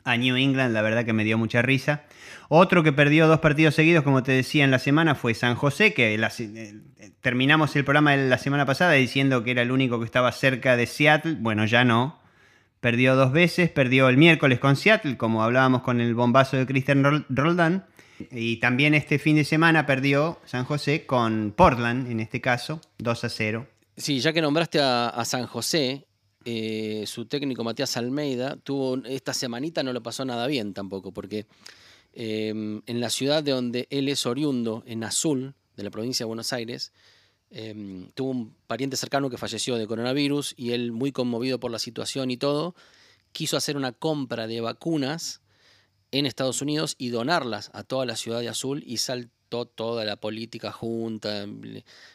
a 0.05 0.17
New 0.17 0.35
England, 0.35 0.73
la 0.73 0.81
verdad 0.81 1.05
que 1.05 1.13
me 1.13 1.23
dio 1.23 1.37
mucha 1.37 1.61
risa. 1.61 2.03
Otro 2.47 2.83
que 2.83 2.93
perdió 2.93 3.27
dos 3.27 3.39
partidos 3.39 3.73
seguidos, 3.73 4.03
como 4.03 4.21
te 4.21 4.31
decía 4.31 4.63
en 4.63 4.71
la 4.71 4.79
semana, 4.79 5.15
fue 5.15 5.33
San 5.33 5.55
José, 5.55 5.93
que 5.93 6.13
eh, 6.13 6.73
terminamos 7.21 7.75
el 7.75 7.83
programa 7.83 8.11
de 8.11 8.29
la 8.29 8.37
semana 8.37 8.65
pasada 8.65 8.93
diciendo 8.93 9.43
que 9.43 9.51
era 9.51 9.63
el 9.63 9.71
único 9.71 9.99
que 9.99 10.05
estaba 10.05 10.31
cerca 10.31 10.77
de 10.77 10.85
Seattle. 10.85 11.37
Bueno, 11.39 11.65
ya 11.65 11.83
no. 11.83 12.19
Perdió 12.81 13.15
dos 13.15 13.31
veces, 13.31 13.71
perdió 13.71 14.09
el 14.09 14.17
miércoles 14.17 14.59
con 14.59 14.75
Seattle, 14.75 15.17
como 15.17 15.41
hablábamos 15.41 15.81
con 15.81 16.01
el 16.01 16.13
bombazo 16.13 16.55
de 16.57 16.67
Christian 16.67 17.25
Roldán. 17.29 17.85
Y 18.31 18.57
también 18.57 18.93
este 18.93 19.19
fin 19.19 19.35
de 19.35 19.43
semana 19.43 19.85
perdió 19.85 20.39
San 20.45 20.65
José 20.65 21.05
con 21.05 21.53
Portland, 21.55 22.09
en 22.09 22.19
este 22.19 22.41
caso, 22.41 22.81
2 22.99 23.23
a 23.23 23.29
0. 23.29 23.67
Sí, 23.97 24.19
ya 24.19 24.33
que 24.33 24.41
nombraste 24.41 24.79
a, 24.81 25.23
San 25.25 25.47
José, 25.47 26.05
eh, 26.43 27.03
su 27.07 27.25
técnico 27.25 27.63
Matías 27.63 27.97
Almeida 27.97 28.57
tuvo 28.57 28.97
esta 29.05 29.33
semanita 29.33 29.83
no 29.83 29.93
lo 29.93 30.03
pasó 30.03 30.25
nada 30.25 30.47
bien 30.47 30.73
tampoco, 30.73 31.11
porque 31.11 31.45
em, 32.13 32.81
en 32.85 32.99
la 32.99 33.09
ciudad 33.09 33.41
de 33.41 33.51
donde 33.51 33.87
él 33.89 34.09
es 34.09 34.25
oriundo, 34.25 34.83
en 34.85 35.03
Azul, 35.03 35.55
de 35.75 35.83
la 35.83 35.91
provincia 35.91 36.23
de 36.23 36.27
Buenos 36.27 36.53
Aires, 36.53 36.91
em, 37.51 38.09
tuvo 38.13 38.31
un 38.31 38.55
pariente 38.67 38.97
cercano 38.97 39.29
que 39.29 39.37
falleció 39.37 39.77
de 39.77 39.87
coronavirus 39.87 40.53
y 40.57 40.71
él, 40.71 40.91
muy 40.91 41.11
conmovido 41.11 41.59
por 41.59 41.71
la 41.71 41.79
situación 41.79 42.31
y 42.31 42.37
todo, 42.37 42.75
quiso 43.31 43.57
hacer 43.57 43.75
una 43.75 43.91
compra 43.91 44.47
de 44.47 44.61
vacunas 44.61 45.41
en 46.19 46.25
Estados 46.25 46.61
Unidos 46.61 46.95
y 46.97 47.09
donarlas 47.09 47.69
a 47.73 47.83
toda 47.83 48.05
la 48.05 48.15
ciudad 48.15 48.39
de 48.39 48.49
Azul 48.49 48.83
y 48.85 48.97
saltó 48.97 49.65
toda 49.65 50.05
la 50.05 50.15
política 50.15 50.71
junta, 50.71 51.45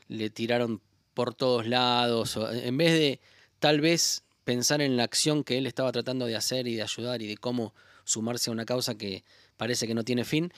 le, 0.09 0.31
tiraron 0.31 0.81
por 1.15 1.35
todos 1.35 1.67
lados, 1.67 2.39
en 2.53 2.77
vez 2.77 2.93
de 2.93 3.21
tal 3.59 3.81
vez 3.81 4.25
pensar 4.45 4.81
en 4.81 4.97
la 4.97 5.05
acción 5.05 5.45
que 5.45 5.59
él 5.59 5.67
estaba 5.67 5.93
tratando 5.93 6.27
de 6.27 6.37
hacer 6.37 6.67
y 6.67 6.77
de 6.77 6.83
ayudar 6.83 7.23
y 7.23 7.27
de 7.27 7.37
cómo 7.37 7.75
sumarse 8.05 8.51
a 8.51 8.53
una 8.53 8.65
causa 8.65 8.97
que 8.97 9.23
parece 9.57 9.87
que 9.87 9.95
no 9.95 10.05
tiene 10.05 10.25
fin. 10.25 10.53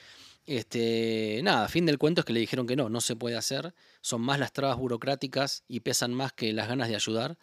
Este, 0.46 1.40
nada, 1.42 1.68
fin 1.68 1.87
del 1.87 1.98
cuento 1.98 2.20
es 2.20 2.24
que 2.24 2.33
le 2.33 2.40
dijeron 2.40 2.66
que 2.66 2.76
no, 2.76 2.88
no 2.88 3.00
se 3.00 3.16
puede 3.16 3.37
hacer, 3.37 3.74
son 4.00 4.22
más 4.22 4.38
las 4.38 4.52
trabas 4.52 4.76
burocráticas 4.76 5.64
y 5.68 5.81
pesan 5.81 6.14
más 6.14 6.33
que 6.33 6.52
las 6.52 6.68
ganas 6.68 6.88
de 6.88 6.96
ayudar. 6.96 7.38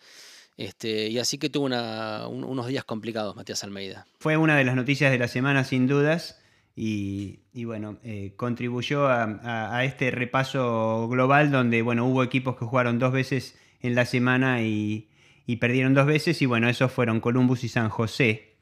Este, 0.60 1.08
y 1.08 1.20
así 1.20 1.38
que 1.38 1.50
tuvo 1.50 1.68
unos 1.68 2.68
días 2.68 2.84
complicados 2.84 3.34
Matías 3.34 3.64
Almeida. 3.64 4.06
Fue 4.20 4.36
una 4.36 4.58
de 4.58 4.66
las 4.66 4.76
noticias 4.76 5.10
de 5.10 5.18
la 5.18 5.30
semana 5.30 5.64
sin 5.64 5.88
dudas 5.88 6.44
y, 6.76 7.40
bueno, 7.64 7.98
eh, 8.04 8.34
contribuyó 8.36 9.08
a, 9.08 9.86
este 9.86 10.12
repaso 10.12 11.08
global 11.08 11.50
donde 11.50 11.82
bueno, 11.82 12.06
hubo 12.08 12.24
equipos 12.24 12.58
que 12.58 12.66
jugaron 12.66 13.00
dos 13.00 13.14
veces 13.14 13.58
en 13.80 13.96
la 13.96 14.04
semana 14.04 14.62
y, 14.62 15.08
perdieron 15.62 15.94
dos 15.94 16.06
veces 16.06 16.42
y 16.42 16.46
bueno, 16.46 16.68
esos 16.68 16.92
fueron 16.92 17.22
Columbus 17.22 17.64
y 17.64 17.70
San 17.70 17.88
José. 17.88 18.56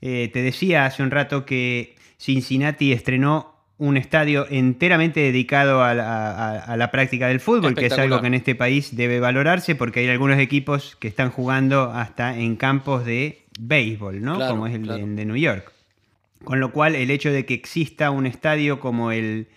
Eh, 0.00 0.30
te 0.32 0.40
decía 0.40 0.86
hace 0.86 1.02
un 1.02 1.10
rato 1.10 1.44
que 1.44 1.94
Cincinnati 2.16 2.92
estrenó 2.92 3.53
un 3.84 3.98
estadio 3.98 4.46
enteramente 4.48 5.20
dedicado 5.20 5.84
a 5.84 5.94
la, 5.94 6.90
práctica 6.90 7.28
del 7.28 7.40
fútbol, 7.40 7.74
que 7.74 7.86
es 7.86 7.98
algo 7.98 8.20
que 8.20 8.28
en 8.28 8.34
este 8.34 8.54
país 8.54 8.96
debe 8.96 9.20
valorarse 9.20 9.74
porque 9.74 10.00
hay 10.00 10.08
algunos 10.08 10.38
equipos 10.38 10.96
que 10.96 11.08
están 11.08 11.30
jugando 11.30 11.90
hasta 11.92 12.36
en 12.38 12.56
campos 12.56 13.04
de 13.04 13.44
béisbol, 13.58 14.22
¿no? 14.22 14.38
como 14.48 14.66
es 14.66 14.74
el 14.74 14.86
de, 15.16 15.24
New 15.24 15.36
York. 15.36 15.70
Con 16.44 16.60
lo 16.60 16.72
cual 16.72 16.94
el 16.94 17.10
hecho 17.10 17.30
de 17.30 17.44
que 17.44 17.54
exista 17.54 18.10
un 18.10 18.26
estadio 18.26 18.80
como 18.80 19.12
el 19.12 19.48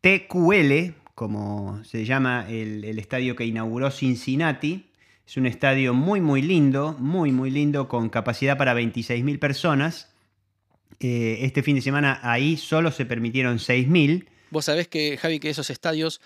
TQL, 0.00 0.94
como 1.14 1.82
se 1.84 2.04
llama 2.04 2.46
el, 2.48 2.84
el 2.84 2.98
estadio 2.98 3.36
que 3.36 3.44
inauguró 3.44 3.90
Cincinnati, 3.90 4.86
es 5.26 5.36
un 5.36 5.46
estadio 5.46 5.94
muy 5.94 6.20
muy 6.20 6.42
lindo, 6.42 6.96
muy 6.98 7.30
muy 7.30 7.50
lindo, 7.50 7.88
con 7.88 8.08
capacidad 8.08 8.58
para 8.58 8.74
26.000 8.74 9.38
personas 9.38 10.09
eh, 11.00 11.38
este 11.42 11.62
fin 11.62 11.76
de 11.76 11.82
semana 11.82 12.20
ahí 12.22 12.56
solo 12.56 12.92
se 12.92 13.06
permitieron 13.06 13.58
6.000. 13.58 14.26
Vos 14.50 14.66
sabés 14.66 14.88
que, 14.88 15.16
Javi, 15.16 15.40
que 15.40 15.50
esos 15.50 15.70
estadios 15.70 16.20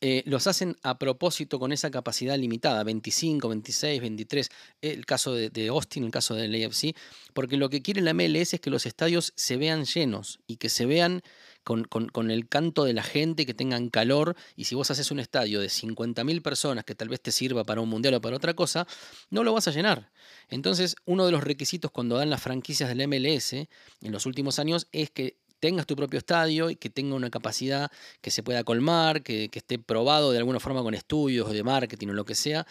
eh, 0.00 0.22
los 0.26 0.46
hacen 0.46 0.76
a 0.82 0.98
propósito 0.98 1.58
con 1.58 1.72
esa 1.72 1.90
capacidad 1.90 2.38
limitada, 2.38 2.84
25, 2.84 3.48
26, 3.48 4.00
23, 4.00 4.48
el 4.82 5.06
caso 5.06 5.34
de, 5.34 5.68
Austin, 5.68 6.04
el 6.04 6.10
caso 6.10 6.34
del 6.34 6.54
AFC, 6.64 6.96
porque 7.32 7.56
lo 7.56 7.68
que 7.68 7.82
quiere 7.82 8.00
la 8.00 8.14
MLS 8.14 8.54
es 8.54 8.60
que 8.60 8.70
los 8.70 8.86
estadios 8.86 9.32
se 9.36 9.56
vean 9.56 9.84
llenos 9.84 10.40
y 10.46 10.56
que 10.56 10.68
se 10.68 10.86
vean 10.86 11.22
con, 11.64 12.30
el 12.30 12.48
canto 12.48 12.84
de 12.84 12.92
la 12.92 13.02
gente, 13.02 13.46
que 13.46 13.54
tengan 13.54 13.88
calor, 13.88 14.36
y 14.54 14.64
si 14.64 14.74
vos 14.74 14.90
haces 14.90 15.10
un 15.10 15.18
estadio 15.18 15.60
de 15.60 15.68
50.000 15.68 16.42
personas 16.42 16.84
que 16.84 16.94
tal 16.94 17.08
vez 17.08 17.20
te 17.20 17.32
sirva 17.32 17.64
para 17.64 17.80
un 17.80 17.88
mundial 17.88 18.14
o 18.14 18.20
para 18.20 18.36
otra 18.36 18.54
cosa, 18.54 18.86
no 19.30 19.42
lo 19.42 19.52
vas 19.52 19.66
a 19.66 19.70
llenar. 19.70 20.12
Entonces, 20.48 20.94
uno 21.06 21.26
de 21.26 21.32
los 21.32 21.42
requisitos 21.42 21.90
cuando 21.90 22.16
dan 22.16 22.30
las 22.30 22.42
franquicias 22.42 22.88
del 22.88 23.08
MLS 23.08 23.54
en 23.54 23.68
los 24.00 24.26
últimos 24.26 24.58
años 24.58 24.86
es 24.92 25.10
que 25.10 25.38
tengas 25.58 25.86
tu 25.86 25.96
propio 25.96 26.18
estadio 26.18 26.68
y 26.68 26.76
que 26.76 26.90
tenga 26.90 27.14
una 27.14 27.30
capacidad 27.30 27.90
que 28.20 28.30
se 28.30 28.42
pueda 28.42 28.64
colmar, 28.64 29.22
que, 29.22 29.48
que 29.48 29.60
esté 29.60 29.78
probado 29.78 30.30
de 30.30 30.38
alguna 30.38 30.60
forma 30.60 30.82
con 30.82 30.92
estudios 30.92 31.50
de 31.50 31.62
marketing 31.62 32.08
o 32.08 32.12
lo 32.12 32.26
que 32.26 32.34
sea, 32.34 32.66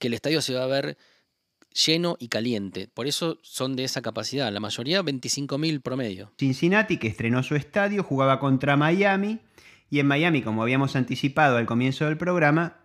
que 0.00 0.08
el 0.08 0.14
estadio 0.14 0.42
se 0.42 0.54
va 0.54 0.64
a 0.64 0.66
ver 0.66 0.98
lleno 1.72 2.16
y 2.18 2.28
caliente. 2.28 2.88
Por 2.92 3.06
eso 3.06 3.38
son 3.42 3.76
de 3.76 3.84
esa 3.84 4.02
capacidad. 4.02 4.52
La 4.52 4.60
mayoría 4.60 5.02
25.000 5.02 5.82
promedio. 5.82 6.32
Cincinnati, 6.38 6.98
que 6.98 7.08
estrenó 7.08 7.42
su 7.42 7.54
estadio, 7.54 8.02
jugaba 8.02 8.38
contra 8.38 8.76
Miami. 8.76 9.40
Y 9.90 10.00
en 10.00 10.06
Miami, 10.06 10.42
como 10.42 10.62
habíamos 10.62 10.96
anticipado 10.96 11.56
al 11.58 11.66
comienzo 11.66 12.06
del 12.06 12.16
programa, 12.16 12.78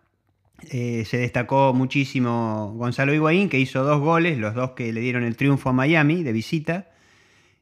eh, 0.72 1.06
se 1.06 1.18
destacó 1.18 1.74
muchísimo 1.74 2.74
Gonzalo 2.76 3.14
Higuaín, 3.14 3.48
que 3.48 3.60
hizo 3.60 3.84
dos 3.84 4.02
goles, 4.02 4.38
los 4.38 4.56
dos 4.56 4.72
que 4.72 4.92
le 4.92 5.02
dieron 5.02 5.24
el 5.24 5.38
triunfo 5.38 5.70
a 5.70 5.74
Miami 5.74 6.24
de 6.24 6.34
visita. 6.34 6.90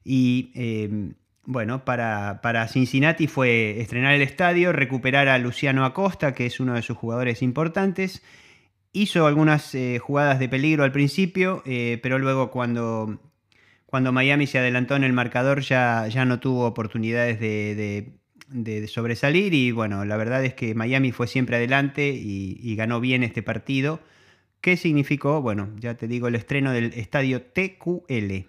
Y 0.04 0.52
eh, 0.56 1.14
bueno, 1.46 1.86
para, 1.86 2.40
para, 2.42 2.68
Cincinnati 2.68 3.28
fue 3.28 3.82
estrenar 3.82 4.14
el 4.14 4.22
estadio, 4.22 4.72
recuperar 4.72 5.28
a 5.28 5.38
Luciano 5.38 5.86
Acosta, 5.86 6.34
que 6.34 6.46
es 6.46 6.60
uno 6.60 6.74
de 6.74 6.82
sus 6.82 6.98
jugadores 6.98 7.42
importantes, 7.42 8.24
hizo 8.96 9.28
algunas 9.28 9.76
eh, 9.76 10.00
jugadas 10.00 10.40
de 10.40 10.48
peligro 10.48 10.86
al 10.86 10.94
principio, 10.94 11.62
eh, 11.66 12.00
pero 12.02 12.18
luego 12.18 12.50
cuando, 12.50 13.20
cuando 13.86 14.14
Miami 14.14 14.48
se 14.48 14.58
adelantó 14.58 14.96
en 14.96 15.04
el 15.04 15.12
marcador 15.12 15.60
ya, 15.60 16.08
ya 16.08 16.24
no 16.24 16.40
tuvo 16.40 16.66
oportunidades 16.66 17.40
de, 17.40 18.88
sobresalir 18.88 19.54
y 19.54 19.72
bueno, 19.72 20.06
la 20.06 20.16
verdad 20.16 20.46
es 20.46 20.54
que 20.54 20.74
Miami 20.76 21.12
fue 21.12 21.28
siempre 21.28 21.58
adelante 21.58 22.08
y, 22.08 22.76
ganó 22.78 23.02
bien 23.02 23.24
este 23.24 23.44
partido. 23.44 24.00
¿Qué 24.62 24.78
significó? 24.78 25.42
Bueno, 25.42 25.72
ya 25.78 25.96
te 25.96 26.08
digo, 26.08 26.30
el 26.30 26.36
estreno 26.36 26.72
del 26.72 26.94
estadio 26.94 27.42
TQL. 27.42 28.48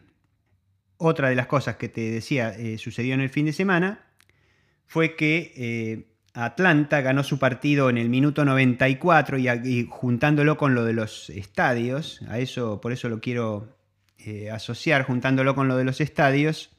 Otra 0.98 1.28
de 1.28 1.35
las 1.35 1.48
cosas 1.48 1.76
que 1.76 1.88
te 1.88 2.12
decía 2.12 2.54
eh, 2.56 2.78
sucedió 2.78 3.14
en 3.14 3.20
el 3.20 3.30
fin 3.30 3.46
de 3.46 3.52
semana 3.52 4.06
fue 4.87 5.16
que 5.16 6.06
Atlanta 6.37 7.01
ganó 7.01 7.25
su 7.25 7.38
partido 7.38 7.88
en 7.88 7.96
el 7.96 8.11
minuto 8.11 8.44
94 8.44 9.38
y, 9.38 9.87
juntándolo 9.88 10.59
con 10.59 10.75
lo 10.75 10.85
de 10.85 10.92
los 10.92 11.31
estadios, 11.31 12.20
a 12.29 12.38
eso, 12.38 12.79
por 12.83 12.92
eso 12.92 13.09
lo 13.09 13.20
quiero 13.20 13.75
eh, 14.18 14.51
asociar, 14.51 15.05
juntándolo 15.05 15.55
con 15.55 15.66
lo 15.66 15.79
de 15.79 15.85
los 15.85 16.03
estadios, 16.03 16.77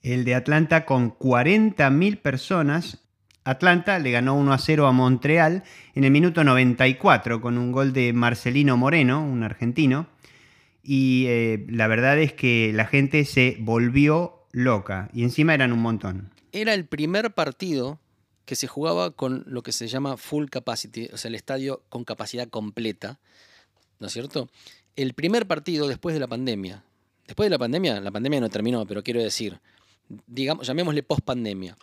el 0.00 0.24
de 0.24 0.34
Atlanta 0.34 0.86
con 0.86 1.14
40.000 1.14 2.22
personas. 2.22 3.04
Atlanta 3.44 3.98
le 3.98 4.12
ganó 4.12 4.34
1 4.36 4.50
a 4.54 4.58
0 4.58 4.86
a 4.86 4.92
Montreal 4.92 5.62
en 5.94 6.04
el 6.04 6.10
minuto 6.10 6.42
94 6.42 7.42
con 7.42 7.58
un 7.58 7.70
gol 7.70 7.92
de 7.92 8.14
Marcelino 8.14 8.78
Moreno, 8.78 9.22
un 9.22 9.42
argentino. 9.42 10.06
Y 10.82 11.26
eh, 11.28 11.66
la 11.68 11.86
verdad 11.86 12.18
es 12.18 12.32
que 12.32 12.72
la 12.72 12.86
gente 12.86 13.26
se 13.26 13.58
volvió 13.60 14.46
loca 14.52 15.10
y 15.12 15.22
encima 15.22 15.52
eran 15.52 15.72
un 15.72 15.80
montón. 15.80 16.30
Era 16.52 16.72
el 16.72 16.86
primer 16.86 17.32
partido 17.32 18.01
que 18.52 18.56
se 18.56 18.66
jugaba 18.66 19.12
con 19.12 19.44
lo 19.46 19.62
que 19.62 19.72
se 19.72 19.88
llama 19.88 20.18
full 20.18 20.44
capacity, 20.50 21.08
o 21.10 21.16
sea, 21.16 21.30
el 21.30 21.36
estadio 21.36 21.82
con 21.88 22.04
capacidad 22.04 22.46
completa, 22.48 23.18
¿no 23.98 24.08
es 24.08 24.12
cierto? 24.12 24.50
El 24.94 25.14
primer 25.14 25.46
partido 25.46 25.88
después 25.88 26.12
de 26.12 26.20
la 26.20 26.26
pandemia. 26.26 26.84
Después 27.26 27.46
de 27.46 27.50
la 27.50 27.58
pandemia, 27.58 27.98
la 28.02 28.10
pandemia 28.10 28.42
no 28.42 28.50
terminó, 28.50 28.84
pero 28.84 29.02
quiero 29.02 29.22
decir, 29.22 29.58
digamos, 30.26 30.66
llamémosle 30.66 31.02
post 31.02 31.22
pandemia. 31.24 31.78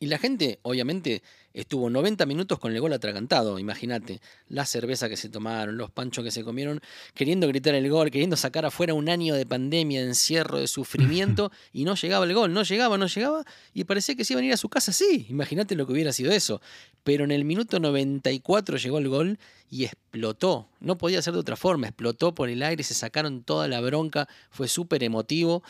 Y 0.00 0.06
la 0.06 0.18
gente, 0.18 0.60
obviamente, 0.62 1.22
estuvo 1.52 1.90
90 1.90 2.24
minutos 2.26 2.58
con 2.60 2.72
el 2.72 2.80
gol 2.80 2.92
atragantado, 2.92 3.58
imagínate. 3.58 4.20
La 4.48 4.64
cerveza 4.64 5.08
que 5.08 5.16
se 5.16 5.28
tomaron, 5.28 5.76
los 5.76 5.90
panchos 5.90 6.22
que 6.22 6.30
se 6.30 6.44
comieron, 6.44 6.80
queriendo 7.14 7.48
gritar 7.48 7.74
el 7.74 7.90
gol, 7.90 8.10
queriendo 8.10 8.36
sacar 8.36 8.64
afuera 8.64 8.94
un 8.94 9.08
año 9.08 9.34
de 9.34 9.44
pandemia, 9.44 10.00
de 10.00 10.06
encierro, 10.06 10.58
de 10.58 10.68
sufrimiento, 10.68 11.50
y 11.72 11.84
no 11.84 11.96
llegaba 11.96 12.24
el 12.24 12.34
gol, 12.34 12.52
no 12.52 12.62
llegaba, 12.62 12.96
no 12.96 13.06
llegaba, 13.06 13.44
y 13.74 13.84
parecía 13.84 14.14
que 14.14 14.24
se 14.24 14.34
iban 14.34 14.44
a 14.44 14.46
ir 14.46 14.52
a 14.52 14.56
su 14.56 14.68
casa, 14.68 14.92
sí, 14.92 15.26
imagínate 15.30 15.74
lo 15.74 15.86
que 15.86 15.94
hubiera 15.94 16.12
sido 16.12 16.30
eso. 16.30 16.60
Pero 17.02 17.24
en 17.24 17.30
el 17.30 17.44
minuto 17.44 17.80
94 17.80 18.76
llegó 18.76 18.98
el 18.98 19.08
gol 19.08 19.38
y 19.70 19.84
explotó. 19.84 20.68
No 20.80 20.98
podía 20.98 21.22
ser 21.22 21.34
de 21.34 21.40
otra 21.40 21.56
forma, 21.56 21.88
explotó 21.88 22.34
por 22.34 22.48
el 22.48 22.62
aire, 22.62 22.82
se 22.84 22.94
sacaron 22.94 23.42
toda 23.42 23.66
la 23.66 23.80
bronca, 23.80 24.28
fue 24.50 24.68
súper 24.68 25.02
emotivo. 25.02 25.62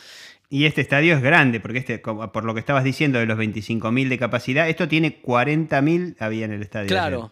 Y 0.49 0.65
este 0.65 0.81
estadio 0.81 1.15
es 1.15 1.21
grande, 1.21 1.59
porque 1.59 1.77
este, 1.77 1.99
por 1.99 2.43
lo 2.43 2.53
que 2.55 2.59
estabas 2.59 2.83
diciendo 2.83 3.19
de 3.19 3.27
los 3.27 3.37
25.000 3.37 4.09
de 4.09 4.17
capacidad, 4.17 4.67
esto 4.67 4.87
tiene 4.87 5.21
40.000 5.21 6.15
había 6.19 6.45
en 6.45 6.53
el 6.53 6.63
estadio. 6.63 6.87
Claro, 6.87 7.31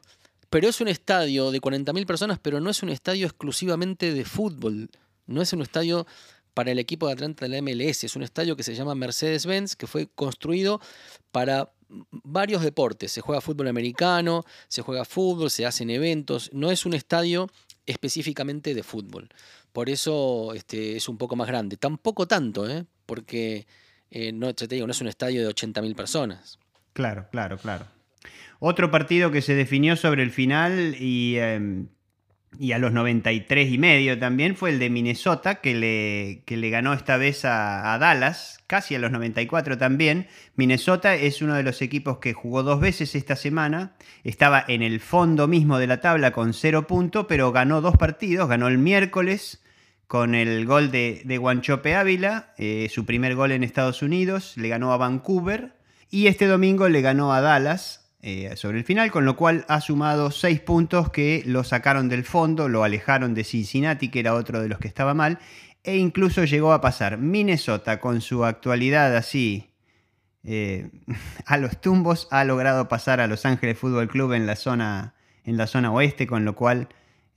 pero 0.50 0.70
es 0.70 0.80
un 0.82 0.88
estadio 0.88 1.52
de 1.52 1.60
40.000 1.60 2.06
personas, 2.06 2.40
pero 2.40 2.60
no 2.60 2.70
es 2.70 2.84
un 2.84 2.90
estadio 2.90 3.26
exclusivamente 3.26 4.14
de 4.14 4.24
fútbol. 4.24 4.90
No 5.26 5.42
es 5.42 5.52
un 5.52 5.62
estadio 5.62 6.06
para 6.54 6.72
el 6.72 6.80
equipo 6.80 7.08
de 7.08 7.14
Atlanta 7.14 7.48
de 7.48 7.50
la 7.50 7.62
MLS. 7.62 8.04
Es 8.04 8.16
un 8.16 8.24
estadio 8.24 8.56
que 8.56 8.64
se 8.64 8.76
llama 8.76 8.96
Mercedes-Benz, 8.96 9.76
que 9.76 9.88
fue 9.88 10.08
construido 10.08 10.80
para 11.32 11.72
varios 11.90 12.62
deportes. 12.62 13.12
Se 13.12 13.22
juega 13.22 13.42
fútbol 13.42 13.68
americano, 13.68 14.44
se 14.68 14.82
juega 14.82 15.06
fútbol, 15.06 15.50
se 15.50 15.66
hacen 15.66 15.90
eventos. 15.90 16.50
No 16.54 16.72
es 16.72 16.86
un 16.86 16.94
estadio 16.94 17.50
específicamente 17.86 18.74
de 18.74 18.84
fútbol. 18.84 19.30
Por 19.74 19.90
eso 19.90 20.54
este, 20.54 20.96
es 20.96 21.10
un 21.10 21.18
poco 21.18 21.36
más 21.36 21.48
grande. 21.48 21.78
Tampoco 21.78 22.28
tanto, 22.28 22.70
¿eh? 22.70 22.86
Porque 23.08 23.65
eh, 24.12 24.32
no, 24.32 24.54
te 24.54 24.67
digo, 24.67 24.86
no 24.86 24.91
es 24.91 25.02
un 25.02 25.08
estadio 25.08 25.41
de 25.41 25.54
80.000 25.54 25.96
personas. 25.96 26.60
Claro, 26.93 27.28
claro, 27.32 27.58
claro. 27.58 27.86
Otro 28.60 28.91
partido 28.91 29.32
que 29.32 29.41
se 29.41 29.56
definió 29.56 29.96
sobre 29.96 30.24
el 30.24 30.32
final 30.32 30.96
y, 31.00 31.38
em, 31.38 31.88
a 32.74 32.78
los 32.80 32.91
93 32.91 33.72
y 33.72 33.78
medio 33.78 34.17
también 34.17 34.56
fue 34.56 34.72
el 34.72 34.80
de 34.80 34.89
Minnesota, 34.89 35.56
que 35.62 35.76
le, 35.76 36.43
que 36.46 36.58
le 36.58 36.70
ganó 36.72 36.93
esta 36.93 37.17
vez 37.17 37.46
a, 37.46 37.93
a, 37.93 38.00
Dallas, 38.00 38.60
casi 38.65 38.96
a 38.96 39.00
los 39.00 39.12
94 39.12 39.78
también. 39.78 40.28
Minnesota 40.56 41.13
es 41.13 41.41
uno 41.43 41.54
de 41.54 41.63
los 41.63 41.84
equipos 41.84 42.17
que 42.17 42.34
jugó 42.34 42.63
dos 42.63 42.80
veces 42.80 43.13
esta 43.13 43.36
semana, 43.36 43.96
estaba 44.24 44.63
en 44.67 44.82
el 44.82 45.00
fondo 45.00 45.48
mismo 45.48 45.78
de 45.78 45.88
la 45.88 46.02
tabla 46.02 46.32
con 46.32 46.54
cero 46.54 46.88
puntos, 46.88 47.28
pero 47.30 47.52
ganó 47.52 47.82
dos 47.82 47.96
partidos, 47.96 48.50
ganó 48.50 48.67
el 48.67 48.80
miércoles 48.80 49.62
con 50.08 50.36
el 50.36 50.65
gol 50.65 50.89
de, 50.89 51.38
Guanchope 51.39 51.96
Ávila, 51.96 52.54
eh, 52.58 52.88
su 52.89 53.06
primer 53.06 53.36
gol 53.36 53.52
en 53.52 53.63
Estados 53.63 54.02
Unidos, 54.02 54.54
le 54.56 54.70
ganó 54.70 54.93
a 54.93 54.98
Vancouver 54.98 55.74
y 56.10 56.28
este 56.28 56.48
domingo 56.48 56.88
le 56.88 57.02
ganó 57.02 57.34
a 57.34 57.41
Dallas 57.41 58.10
eh, 58.22 58.56
sobre 58.56 58.80
el 58.80 58.86
final, 58.86 59.12
con 59.12 59.26
lo 59.26 59.36
cual 59.36 59.65
ha 59.67 59.82
sumado 59.82 60.32
seis 60.32 60.62
puntos 60.62 61.12
que 61.12 61.43
lo 61.46 61.63
sacaron 61.63 62.10
del 62.10 62.24
fondo, 62.24 62.70
lo 62.70 62.84
alejaron 62.84 63.34
de 63.34 63.43
Cincinnati, 63.43 64.10
que 64.10 64.22
era 64.22 64.34
otro 64.34 64.62
de 64.62 64.70
los 64.70 64.80
que 64.80 64.88
estaba 64.88 65.13
mal, 65.13 65.39
e 65.84 65.98
incluso 65.98 66.46
llegó 66.46 66.74
a 66.74 66.82
pasar 66.82 67.17
Minnesota 67.17 68.00
con 68.00 68.22
su 68.22 68.46
actualidad 68.46 69.15
así 69.15 69.74
eh, 70.43 70.89
a 71.46 71.58
los 71.58 71.82
tumbos, 71.82 72.28
ha 72.32 72.46
logrado 72.46 72.88
pasar 72.88 73.20
a 73.20 73.28
Los 73.28 73.46
Ángeles 73.46 73.78
Fútbol 73.78 74.08
Club 74.08 74.34
en 74.34 74.48
la 74.48 74.56
zona, 74.56 75.15
en 75.43 75.58
la 75.58 75.67
zona 75.67 75.91
oeste, 75.91 76.28
con 76.28 76.46
lo 76.46 76.56
cual 76.56 76.88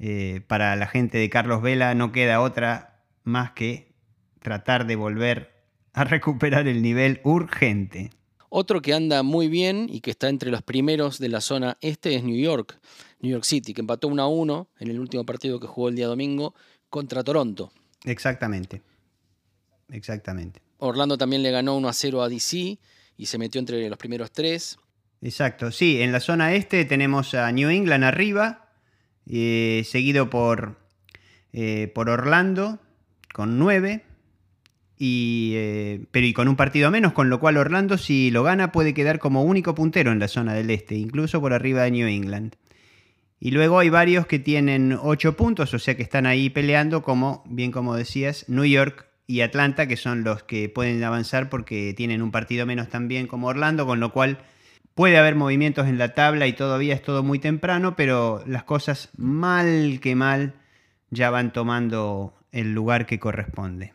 eh, 0.00 0.40
para 0.46 0.74
la 0.76 0.86
gente 0.86 1.18
de 1.18 1.28
Carlos 1.28 1.60
Vela 1.60 1.94
no 1.94 2.10
queda 2.10 2.40
otra 2.40 3.04
más 3.22 3.52
que 3.52 3.92
tratar 4.40 4.86
de 4.86 4.96
volver 4.96 5.52
a 5.92 6.04
recuperar 6.04 6.66
el 6.66 6.82
nivel 6.82 7.20
urgente. 7.22 8.10
Otro 8.48 8.82
que 8.82 8.94
anda 8.94 9.22
muy 9.22 9.46
bien 9.46 9.86
y 9.88 10.00
que 10.00 10.10
está 10.10 10.28
entre 10.28 10.50
los 10.50 10.62
primeros 10.62 11.18
de 11.18 11.28
la 11.28 11.40
zona 11.40 11.76
este 11.80 12.16
es 12.16 12.24
New 12.24 12.36
York, 12.36 12.80
New 13.20 13.30
York 13.30 13.44
City, 13.44 13.74
que 13.74 13.82
empató 13.82 14.08
1 14.08 14.22
a 14.22 14.26
1 14.26 14.68
en 14.80 14.90
el 14.90 14.98
último 14.98 15.24
partido 15.24 15.60
que 15.60 15.68
jugó 15.68 15.90
el 15.90 15.94
día 15.94 16.08
domingo 16.08 16.54
contra 16.88 17.22
Toronto. 17.22 17.70
Exactamente. 18.04 18.82
Exactamente. 19.90 20.60
Orlando 20.78 21.18
también 21.18 21.42
le 21.42 21.50
ganó 21.50 21.76
1 21.76 21.88
a 21.88 21.92
0 21.92 22.22
a 22.22 22.28
DC 22.28 22.78
y 23.16 23.26
se 23.26 23.38
metió 23.38 23.58
entre 23.58 23.88
los 23.88 23.98
primeros 23.98 24.32
tres. 24.32 24.78
Exacto, 25.20 25.70
sí, 25.70 26.00
en 26.00 26.10
la 26.10 26.20
zona 26.20 26.54
este 26.54 26.86
tenemos 26.86 27.34
a 27.34 27.52
New 27.52 27.68
England 27.68 28.04
arriba, 28.04 28.69
eh, 29.28 29.82
seguido 29.84 30.30
por, 30.30 30.78
eh, 31.52 31.90
por 31.94 32.08
Orlando 32.08 32.78
con 33.32 33.58
9, 33.58 34.04
y, 35.02 35.52
eh, 35.54 36.04
pero 36.10 36.26
y 36.26 36.34
con 36.34 36.46
un 36.46 36.56
partido 36.56 36.90
menos, 36.90 37.14
con 37.14 37.30
lo 37.30 37.40
cual 37.40 37.56
Orlando 37.56 37.96
si 37.96 38.30
lo 38.30 38.42
gana 38.42 38.70
puede 38.70 38.92
quedar 38.92 39.18
como 39.18 39.42
único 39.42 39.74
puntero 39.74 40.12
en 40.12 40.18
la 40.18 40.28
zona 40.28 40.52
del 40.52 40.68
este, 40.70 40.94
incluso 40.94 41.40
por 41.40 41.54
arriba 41.54 41.82
de 41.84 41.90
New 41.90 42.06
England. 42.06 42.56
Y 43.40 43.52
luego 43.52 43.78
hay 43.78 43.88
varios 43.88 44.26
que 44.26 44.38
tienen 44.38 44.92
8 45.00 45.36
puntos, 45.36 45.72
o 45.72 45.78
sea 45.78 45.96
que 45.96 46.02
están 46.02 46.26
ahí 46.26 46.50
peleando, 46.50 47.02
como 47.02 47.42
bien 47.48 47.72
como 47.72 47.96
decías, 47.96 48.44
New 48.48 48.66
York 48.66 49.06
y 49.26 49.40
Atlanta, 49.40 49.88
que 49.88 49.96
son 49.96 50.22
los 50.22 50.42
que 50.42 50.68
pueden 50.68 51.02
avanzar 51.02 51.48
porque 51.48 51.94
tienen 51.96 52.20
un 52.20 52.30
partido 52.30 52.66
menos 52.66 52.90
también 52.90 53.26
como 53.26 53.46
Orlando, 53.46 53.86
con 53.86 54.00
lo 54.00 54.12
cual 54.12 54.40
Puede 54.94 55.16
haber 55.18 55.34
movimientos 55.34 55.86
en 55.86 55.98
la 55.98 56.14
tabla 56.14 56.46
y 56.46 56.52
todavía 56.52 56.94
es 56.94 57.02
todo 57.02 57.22
muy 57.22 57.38
temprano, 57.38 57.96
pero 57.96 58.42
las 58.46 58.64
cosas 58.64 59.08
mal 59.16 60.00
que 60.02 60.14
mal 60.14 60.54
ya 61.10 61.30
van 61.30 61.52
tomando 61.52 62.34
el 62.52 62.72
lugar 62.72 63.06
que 63.06 63.18
corresponde. 63.18 63.92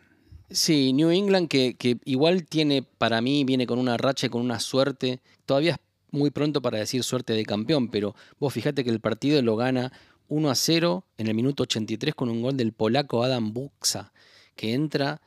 Sí, 0.50 0.92
New 0.92 1.10
England 1.10 1.48
que, 1.48 1.98
igual 2.04 2.44
tiene, 2.44 2.82
para 2.82 3.20
mí, 3.20 3.44
viene 3.44 3.66
con 3.66 3.78
una 3.78 3.96
racha, 3.96 4.28
con 4.28 4.42
una 4.42 4.60
suerte. 4.60 5.20
Todavía 5.44 5.72
es 5.72 5.78
muy 6.10 6.30
pronto 6.30 6.62
para 6.62 6.78
decir 6.78 7.02
suerte 7.02 7.32
de 7.32 7.44
campeón, 7.44 7.88
pero 7.88 8.14
vos 8.38 8.52
fíjate 8.52 8.84
que 8.84 8.90
el 8.90 9.00
partido 9.00 9.42
lo 9.42 9.56
gana 9.56 9.92
1 10.28 10.50
a 10.50 10.54
0 10.54 11.04
en 11.18 11.26
el 11.26 11.34
minuto 11.34 11.64
83 11.64 12.14
con 12.14 12.30
un 12.30 12.42
gol 12.42 12.56
del 12.56 12.72
polaco 12.72 13.22
Adam 13.22 13.52
Buxa, 13.52 14.12
que 14.54 14.72
entra 14.72 15.20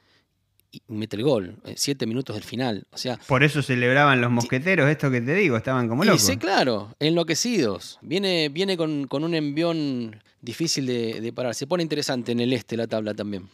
y 0.71 0.81
mete 0.87 1.17
el 1.17 1.23
gol, 1.23 1.57
eh, 1.65 1.73
siete 1.77 2.05
minutos 2.05 2.35
del 2.35 2.43
final. 2.43 2.87
O 2.91 2.97
sea, 2.97 3.17
Por 3.27 3.43
eso 3.43 3.61
celebraban 3.61 4.21
los 4.21 4.31
mosqueteros, 4.31 4.89
esto 4.89 5.09
que 5.09 5.21
te 5.21 5.33
digo, 5.33 5.57
estaban 5.57 5.87
como 5.87 6.03
locos. 6.03 6.21
Sí, 6.21 6.37
claro, 6.37 6.95
enloquecidos. 6.99 7.97
Viene, 8.01 8.49
viene 8.49 8.77
con, 8.77 9.07
un 9.11 9.33
envión 9.33 10.21
difícil 10.41 10.85
de, 10.85 11.33
parar. 11.35 11.55
Se 11.55 11.67
pone 11.67 11.83
interesante 11.83 12.31
en 12.31 12.39
el 12.39 12.53
este 12.53 12.77
la 12.77 12.87
tabla 12.87 13.13
también. 13.13 13.47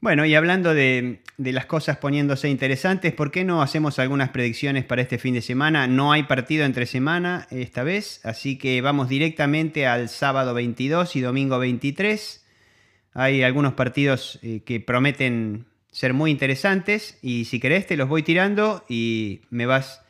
Bueno, 0.00 0.26
y 0.26 0.34
hablando 0.34 0.74
de, 0.74 1.22
de, 1.38 1.52
las 1.52 1.64
cosas 1.64 1.96
poniéndose 1.96 2.50
interesantes, 2.50 3.14
¿por 3.14 3.30
qué 3.30 3.42
no 3.42 3.62
hacemos 3.62 3.98
algunas 3.98 4.28
predicciones 4.28 4.84
para 4.84 5.00
este 5.00 5.18
fin 5.18 5.32
de 5.32 5.40
semana? 5.40 5.86
No 5.86 6.12
hay 6.12 6.24
partido 6.24 6.66
entre 6.66 6.84
semana 6.84 7.48
esta 7.50 7.84
vez, 7.84 8.20
así 8.22 8.58
que 8.58 8.82
vamos 8.82 9.08
directamente 9.08 9.86
al 9.86 10.10
sábado 10.10 10.52
22 10.52 11.16
y 11.16 11.20
domingo 11.22 11.58
23. 11.58 12.44
Hay 13.14 13.42
algunos 13.42 13.72
partidos 13.72 14.38
eh, 14.42 14.60
que 14.66 14.78
prometen 14.78 15.64
ser 15.94 16.12
muy 16.12 16.32
interesantes 16.32 17.18
y 17.22 17.44
si 17.44 17.60
querés 17.60 17.86
te 17.86 17.96
los 17.96 18.08
voy 18.08 18.24
tirando 18.24 18.84
y 18.88 19.42
me 19.50 19.64
vas 19.64 20.02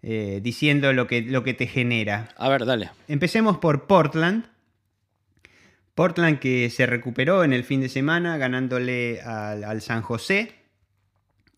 eh, 0.00 0.38
diciendo 0.40 0.92
lo 0.92 1.08
que, 1.08 1.20
lo 1.20 1.42
que 1.42 1.52
te 1.52 1.66
genera. 1.66 2.28
A 2.36 2.48
ver, 2.48 2.64
dale. 2.64 2.92
Empecemos 3.08 3.58
por 3.58 3.88
Portland. 3.88 4.46
Portland 5.96 6.38
que 6.38 6.70
se 6.70 6.86
recuperó 6.86 7.42
en 7.42 7.52
el 7.52 7.64
fin 7.64 7.80
de 7.80 7.88
semana 7.88 8.36
ganándole 8.36 9.20
al, 9.20 9.82
San 9.82 10.02
José 10.02 10.54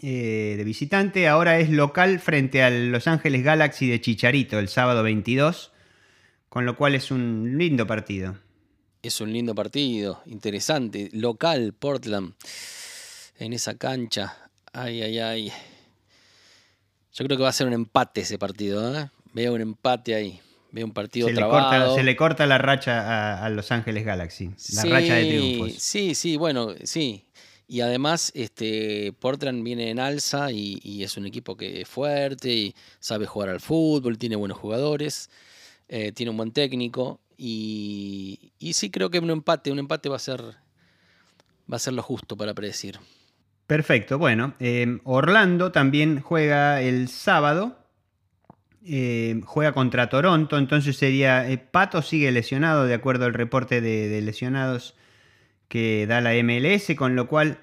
eh, 0.00 0.54
de 0.56 0.64
visitante. 0.64 1.28
Ahora 1.28 1.58
es 1.58 1.68
local 1.68 2.20
frente 2.20 2.62
al 2.62 2.90
Los 2.90 3.06
Ángeles 3.06 3.44
Galaxy 3.44 3.86
de 3.86 4.00
Chicharito 4.00 4.58
el 4.58 4.68
sábado 4.68 5.02
22. 5.02 5.72
Con 6.48 6.64
lo 6.64 6.76
cual 6.76 6.94
es 6.94 7.10
un 7.10 7.58
lindo 7.58 7.86
partido. 7.86 8.38
Es 9.02 9.20
un 9.20 9.30
lindo 9.30 9.54
partido, 9.54 10.22
interesante. 10.24 11.10
Local, 11.12 11.74
Portland 11.78 12.32
en 13.38 13.52
esa 13.52 13.76
cancha. 13.76 14.50
Ay, 14.72 15.02
ay, 15.02 15.18
ay. 15.18 15.52
Yo 17.12 17.24
creo 17.24 17.36
que 17.36 17.42
va 17.44 17.48
a 17.50 17.52
ser 17.52 17.66
un 17.66 17.72
empate 17.72 18.22
ese 18.22 18.38
partido. 18.38 18.98
¿eh? 18.98 19.08
Veo 19.32 19.54
un 19.54 19.60
empate 19.60 20.14
ahí. 20.14 20.40
Veo 20.72 20.84
un 20.86 20.92
partido 20.92 21.28
se 21.28 21.34
le, 21.34 21.40
corta, 21.42 21.94
se 21.94 22.02
le 22.02 22.16
corta 22.16 22.46
la 22.46 22.58
racha 22.58 23.00
a, 23.00 23.44
a 23.46 23.48
Los 23.48 23.70
Ángeles 23.70 24.04
Galaxy. 24.04 24.46
La 24.48 24.56
Sí, 24.82 24.88
racha 24.88 25.14
de 25.14 25.24
triunfos. 25.26 25.72
Sí, 25.78 26.16
sí, 26.16 26.36
bueno, 26.36 26.70
sí. 26.82 27.24
Y 27.68 27.80
además, 27.80 28.32
este, 28.34 29.12
Portland 29.20 29.62
viene 29.62 29.90
en 29.90 30.00
alza 30.00 30.50
y, 30.50 30.80
y 30.82 31.04
es 31.04 31.16
un 31.16 31.26
equipo 31.26 31.56
que 31.56 31.82
es 31.82 31.88
fuerte 31.88 32.52
y 32.52 32.74
sabe 32.98 33.26
jugar 33.26 33.50
al 33.50 33.60
fútbol, 33.60 34.18
tiene 34.18 34.34
buenos 34.34 34.58
jugadores, 34.58 35.30
eh, 35.88 36.10
tiene 36.10 36.30
un 36.30 36.36
buen 36.36 36.50
técnico. 36.50 37.20
Y, 37.38 38.52
y 38.58 38.72
sí 38.72 38.90
creo 38.90 39.10
que 39.10 39.20
un 39.20 39.30
empate, 39.30 39.70
un 39.70 39.78
empate 39.78 40.08
va 40.08 40.16
a 40.16 40.20
ser, 40.20 40.42
va 41.72 41.76
a 41.76 41.78
ser 41.78 41.92
lo 41.92 42.02
justo 42.02 42.36
para 42.36 42.52
predecir. 42.52 42.98
Perfecto, 43.66 44.18
bueno. 44.18 44.54
eh, 44.60 44.98
Orlando 45.04 45.72
también 45.72 46.20
juega 46.20 46.82
el 46.82 47.08
sábado. 47.08 47.78
eh, 48.86 49.40
juega 49.46 49.72
contra 49.72 50.08
Toronto, 50.10 50.58
entonces 50.58 50.96
sería. 50.96 51.48
eh, 51.50 51.58
Pato 51.58 52.02
sigue 52.02 52.30
lesionado, 52.32 52.84
de 52.86 52.94
acuerdo 52.94 53.24
al 53.26 53.34
reporte 53.34 53.80
de, 53.80 54.20
lesionados 54.22 54.94
que 55.68 56.06
da 56.06 56.20
la 56.20 56.34
MLS, 56.34 56.94
con 56.96 57.16
lo 57.16 57.26
cual 57.28 57.58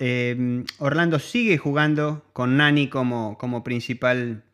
eh, 0.00 0.64
Orlando 0.78 1.18
sigue 1.18 1.58
jugando 1.58 2.24
con 2.32 2.56
Nani 2.56 2.88
como, 2.88 3.38
como 3.38 3.64
principal 3.64 4.44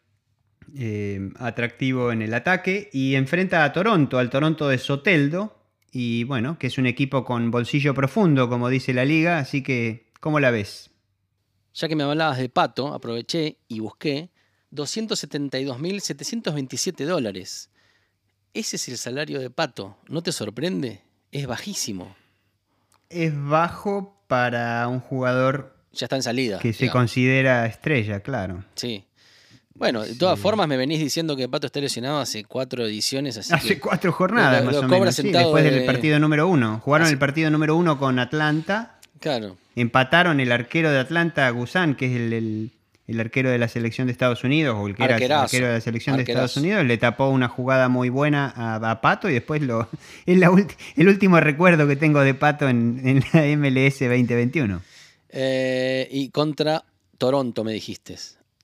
atractivo 1.38 2.12
en 2.12 2.22
el 2.22 2.32
ataque 2.34 2.90
y 2.92 3.16
enfrenta 3.16 3.64
a 3.64 3.72
Toronto, 3.72 4.18
al 4.18 4.30
Toronto 4.30 4.68
de 4.68 4.78
Soteldo, 4.78 5.56
y 5.92 6.24
bueno, 6.24 6.58
que 6.58 6.68
es 6.68 6.78
un 6.78 6.86
equipo 6.86 7.24
con 7.24 7.50
bolsillo 7.50 7.92
profundo, 7.94 8.48
como 8.48 8.68
dice 8.68 8.94
la 8.94 9.04
liga, 9.04 9.38
así 9.38 9.62
que, 9.62 10.09
¿cómo 10.20 10.40
la 10.40 10.50
ves? 10.50 10.90
Ya 11.74 11.88
que 11.88 11.96
me 11.96 12.04
hablabas 12.04 12.38
de 12.38 12.48
Pato, 12.48 12.94
aproveché 12.94 13.58
y 13.68 13.80
busqué 13.80 14.30
272.727 14.72 17.04
dólares. 17.04 17.70
Ese 18.54 18.76
es 18.76 18.88
el 18.88 18.98
salario 18.98 19.38
de 19.40 19.50
Pato. 19.50 19.96
¿No 20.08 20.22
te 20.22 20.32
sorprende? 20.32 21.02
Es 21.32 21.46
bajísimo. 21.46 22.16
Es 23.08 23.32
bajo 23.36 24.20
para 24.26 24.86
un 24.88 25.00
jugador 25.00 25.76
Ya 25.92 26.06
está 26.06 26.16
en 26.16 26.22
salida. 26.22 26.58
que 26.58 26.72
se 26.72 26.90
considera 26.90 27.66
estrella, 27.66 28.20
claro. 28.20 28.64
Sí. 28.74 29.04
Bueno, 29.74 30.02
de 30.02 30.14
todas 30.16 30.38
Sí. 30.38 30.42
formas 30.42 30.68
me 30.68 30.76
venís 30.76 30.98
diciendo 31.00 31.36
que 31.36 31.48
Pato 31.48 31.66
está 31.68 31.80
lesionado 31.80 32.18
hace 32.18 32.44
cuatro 32.44 32.84
ediciones, 32.84 33.36
así 33.38 33.52
Hace 33.54 33.68
que 33.74 33.80
cuatro 33.80 34.12
jornadas 34.12 34.60
lo- 34.60 34.64
más 34.66 34.74
lo 34.74 34.80
o 34.80 34.88
menos, 34.88 35.14
sí, 35.14 35.30
después 35.30 35.64
de- 35.64 35.70
del 35.70 35.86
partido 35.86 36.18
número 36.18 36.48
uno. 36.48 36.80
Jugaron 36.80 37.06
Hace- 37.06 37.14
el 37.14 37.18
partido 37.18 37.50
número 37.50 37.76
uno 37.76 37.98
con 37.98 38.18
Atlanta, 38.18 38.98
claro. 39.20 39.56
empataron 39.76 40.40
el 40.40 40.50
arquero 40.52 40.90
de 40.90 40.98
Atlanta, 40.98 41.48
Gusán, 41.50 41.94
que 41.94 42.06
es 42.06 42.16
el, 42.20 42.32
el- 42.32 42.70
el 43.06 43.18
arquero 43.18 43.50
de 43.50 43.58
la 43.58 43.66
selección 43.66 44.06
de 44.06 44.12
Estados 44.12 44.44
Unidos, 44.44 44.76
o 44.78 44.86
el 44.86 44.94
que 44.94 45.02
era 45.02 45.16
el 45.16 45.32
arquero 45.32 45.66
de 45.66 45.72
la 45.74 45.80
selección 45.80 46.16
de 46.16 46.22
Estados. 46.22 46.56
Unidos, 46.56 46.84
le 46.84 46.96
tapó 46.96 47.28
una 47.28 47.48
jugada 47.48 47.88
muy 47.88 48.08
buena 48.08 48.52
a, 48.54 48.76
a 48.88 49.00
Pato 49.00 49.28
y 49.28 49.32
después 49.32 49.62
lo 49.62 49.88
es 50.26 50.38
la 50.38 50.48
ulti- 50.48 50.76
el 50.94 51.08
último 51.08 51.40
recuerdo 51.40 51.88
que 51.88 51.96
tengo 51.96 52.20
de 52.20 52.34
Pato 52.34 52.68
en, 52.68 53.00
en 53.04 53.24
la 53.32 53.42
MLS 53.56 53.98
2021. 53.98 54.80
Eh, 55.30 56.06
y 56.10 56.28
contra 56.30 56.84
Toronto 57.18 57.64
me 57.64 57.72
dijiste. 57.72 58.16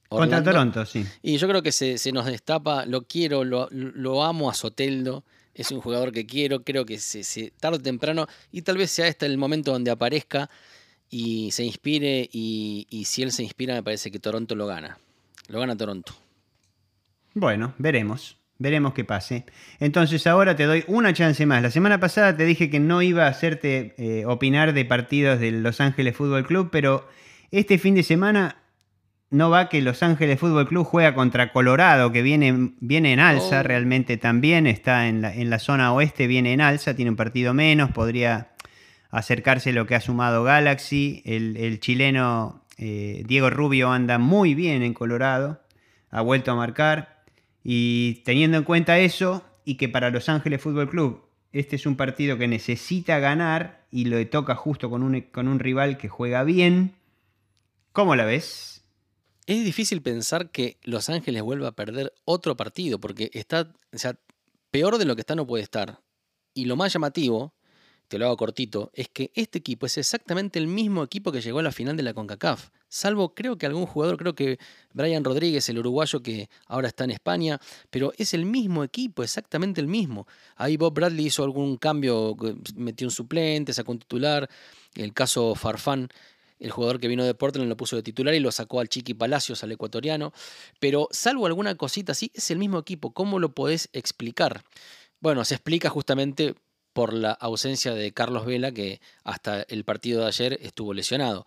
Contra. 0.09 0.40
Toronto, 0.45 0.87
sí. 0.87 1.05
Y 1.23 1.38
yo 1.38 1.49
creo 1.49 1.62
que 1.62 1.73
se, 1.73 1.99
se 1.99 2.12
nos 2.12 2.27
destapa, 2.27 2.87
lo 2.87 3.03
quiero, 3.03 3.42
lo, 3.42 3.69
lo 3.73 4.23
amo 4.23 4.49
a 4.49 4.55
Soteldo, 4.55 5.25
es 5.57 5.71
un 5.73 5.81
jugador 5.81 6.12
que 6.12 6.27
quiero, 6.27 6.62
creo 6.62 6.85
que 6.85 6.99
se, 6.99 7.51
tarde 7.59 7.79
o 7.79 7.83
temprano, 7.83 8.27
y 8.53 8.62
tal 8.62 8.77
vez 8.77 8.90
sea 8.90 9.09
este 9.09 9.27
el 9.27 9.38
momento 9.38 9.73
donde 9.73 9.90
aparezca 9.90 10.51
y 11.11 11.51
se 11.51 11.64
inspire, 11.64 12.29
y, 12.31 12.87
y 12.90 13.07
si 13.07 13.23
él 13.23 13.33
se 13.33 13.42
inspira 13.42 13.75
me 13.75 13.83
parece 13.83 14.11
que 14.11 14.19
Toronto 14.19 14.55
lo 14.55 14.66
gana. 14.66 14.99
Lo 15.49 15.59
gana 15.61 15.77
Toronto. 15.77 16.14
Bueno, 17.35 17.75
veremos. 17.79 18.37
Veremos 18.59 18.95
qué 18.95 19.05
pase. 19.05 19.45
Entonces 19.81 20.27
ahora 20.27 20.57
te 20.57 20.64
doy 20.64 20.85
una 20.87 21.12
chance 21.12 21.45
más. 21.45 21.62
La 21.62 21.71
semana 21.71 22.01
pasada 22.01 22.37
te 22.37 22.47
dije 22.47 22.71
que 22.71 22.81
no 22.81 23.03
iba 23.03 23.27
a 23.27 23.29
hacerte 23.29 23.95
eh, 23.99 24.25
opinar 24.25 24.73
de 24.73 24.85
partidos 24.87 25.40
del 25.40 25.62
Los 25.62 25.81
Ángeles 25.81 26.16
Fútbol 26.16 26.47
Club, 26.47 26.71
pero 26.73 27.07
este 27.51 27.79
fin 27.79 27.95
de 27.95 28.03
semana 28.03 28.57
no 29.31 29.51
va 29.51 29.69
que 29.69 29.83
Los 29.83 30.03
Ángeles 30.03 30.39
Fútbol 30.39 30.69
Club 30.69 30.85
juega 30.85 31.15
contra 31.15 31.53
Colorado, 31.53 32.12
que 32.12 32.23
viene, 32.23 32.73
viene 32.81 33.12
en 33.12 33.21
alza 33.21 33.61
Oh. 33.61 33.62
realmente 33.62 34.17
también. 34.17 34.67
Está 34.67 35.09
en 35.09 35.23
la, 35.23 35.35
en 35.35 35.51
la 35.51 35.59
zona 35.59 35.93
oeste, 35.93 36.27
viene 36.27 36.53
en 36.53 36.61
alza, 36.61 36.95
tiene 36.95 37.11
un 37.11 37.17
partido 37.17 37.55
menos, 37.55 37.91
podría 37.91 38.53
acercarse 39.11 39.71
a 39.71 39.73
lo 39.73 39.87
que 39.87 39.95
ha 39.95 40.01
sumado 40.01 40.45
Galaxy. 40.45 41.23
El, 41.25 41.57
el 41.57 41.81
chileno 41.81 42.65
eh, 42.79 43.25
Diego 43.27 43.51
Rubio 43.51 43.91
anda 43.91 44.19
muy 44.19 44.55
bien 44.55 44.83
en 44.83 44.95
Colorado, 44.95 45.61
ha 46.11 46.21
vuelto 46.21 46.53
a 46.53 46.57
marcar. 46.57 47.25
Y 47.65 48.23
teniendo 48.25 48.59
en 48.59 48.65
cuenta 48.65 48.99
eso, 48.99 49.45
y 49.65 49.75
que 49.75 49.89
para 49.89 50.11
Los 50.11 50.29
Ángeles 50.29 50.61
Fútbol 50.61 50.89
Club 50.89 51.27
este 51.53 51.77
es 51.77 51.87
un 51.87 51.97
partido 51.97 52.37
que 52.37 52.49
necesita 52.49 53.19
ganar 53.19 53.87
y 53.91 54.05
lo 54.05 54.25
toca 54.27 54.55
justo 54.55 54.91
con 54.91 55.03
un, 55.03 55.23
con 55.23 55.49
un 55.49 55.59
rival 55.59 55.97
que 55.97 56.09
juega 56.09 56.45
bien, 56.45 56.93
¿cómo 57.93 58.15
la 58.15 58.27
ves? 58.27 58.76
Es 59.46 59.64
difícil 59.64 60.02
pensar 60.02 60.50
que 60.50 60.78
Los 60.82 61.09
Ángeles 61.09 61.42
vuelva 61.42 61.68
a 61.68 61.76
perder 61.76 62.12
otro 62.24 62.56
partido, 62.56 62.98
porque 62.98 63.30
está, 63.32 63.72
o 63.92 63.98
sea, 63.98 64.18
peor 64.72 64.98
de 64.98 65.04
lo 65.04 65.14
que 65.14 65.20
está 65.20 65.37
no 65.37 65.46
puede 65.46 65.62
estar. 65.62 66.00
Y 66.52 66.64
lo 66.64 66.74
más 66.74 66.92
llamativo, 66.92 67.54
te 68.09 68.18
lo 68.18 68.26
hago 68.26 68.37
cortito, 68.37 68.90
es 68.92 69.09
que 69.09 69.30
este 69.35 69.59
equipo 69.59 69.87
es 69.87 69.98
exactamente 69.98 70.59
el 70.59 70.66
mismo 70.66 71.02
equipo 71.02 71.30
que 71.30 71.40
llegó 71.40 71.61
a 71.61 71.62
la 71.62 71.70
final 71.70 71.96
de 71.96 72.02
la 72.02 72.14
CONCACAF. 72.14 72.70
Salvo 72.88 73.35
creo 73.35 73.56
que 73.56 73.66
algún 73.66 73.87
jugador, 73.87 74.16
creo 74.16 74.35
que 74.35 74.59
Brian 74.92 75.24
Rodríguez, 75.24 75.68
el 75.68 75.78
uruguayo 75.78 76.22
que 76.22 76.48
ahora 76.66 76.88
está 76.88 77.04
en 77.04 77.11
España, 77.11 77.61
pero 77.90 78.12
es 78.16 78.35
el 78.35 78.46
mismo 78.46 78.85
equipo, 78.85 79.22
exactamente 79.22 79.80
el 79.80 79.87
mismo. 79.87 80.26
Ahí 80.56 80.76
Bob 80.76 80.94
Bradley 80.94 81.26
hizo 81.26 81.44
algún 81.44 81.76
cambio, 81.76 82.37
metió 82.74 83.06
un 83.06 83.12
suplente, 83.12 83.72
sacó 83.72 83.92
un 83.92 83.98
titular. 84.00 84.48
El 84.94 85.12
caso 85.12 85.54
Farfán, 85.54 86.09
el 86.59 86.71
jugador 86.71 87.01
que 87.01 87.09
vino 87.09 87.25
de 87.25 87.35
Portland 87.35 87.69
lo 87.69 87.77
puso 87.77 87.97
de 87.97 88.03
titular 88.03 88.35
y 88.35 88.40
lo 88.40 88.51
sacó 88.53 88.81
al 88.81 88.88
Chiqui 88.88 89.14
Palacios, 89.14 89.62
al 89.62 89.73
ecuatoriano. 89.73 90.33
Pero 90.81 91.09
salvo 91.11 91.47
alguna 91.47 91.75
cosita 91.75 92.12
así, 92.12 92.31
es 92.35 92.51
el 92.51 92.59
mismo 92.59 92.79
equipo. 92.79 93.12
¿Cómo 93.12 93.38
lo 93.38 93.55
podés 93.55 93.88
explicar? 93.92 94.64
Bueno, 95.21 95.45
se 95.45 95.55
explica 95.55 95.90
justamente 95.90 96.55
por 96.92 97.12
la 97.12 97.33
ausencia 97.33 97.92
de 97.92 98.12
Carlos 98.12 98.47
Vela, 98.47 98.73
que 98.73 99.03
hasta 99.23 99.62
el 99.62 99.85
partido 99.85 100.23
de 100.23 100.29
ayer 100.29 100.59
estuvo 100.62 100.95
lesionado. 100.95 101.45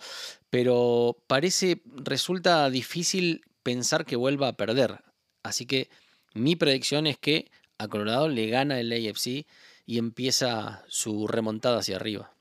Pero 0.52 1.18
parece, 1.26 1.82
resulta 1.96 2.70
difícil 2.70 3.42
pensar 3.64 4.06
que 4.06 4.16
vuelva 4.16 4.50
a 4.50 4.58
perder. 4.58 5.00
Así 5.42 5.66
que 5.66 5.90
mi 6.36 6.56
predicción 6.56 7.08
es 7.08 7.18
que 7.18 7.50
a 7.80 7.88
Colorado 7.88 8.30
le 8.30 8.48
gana 8.48 8.80
el 8.80 8.92
AFC 8.92 9.48
y 9.88 9.98
empieza 9.98 10.84
su 10.88 11.28
remontada 11.28 11.80
hacia 11.80 11.96
arriba. 11.96 12.32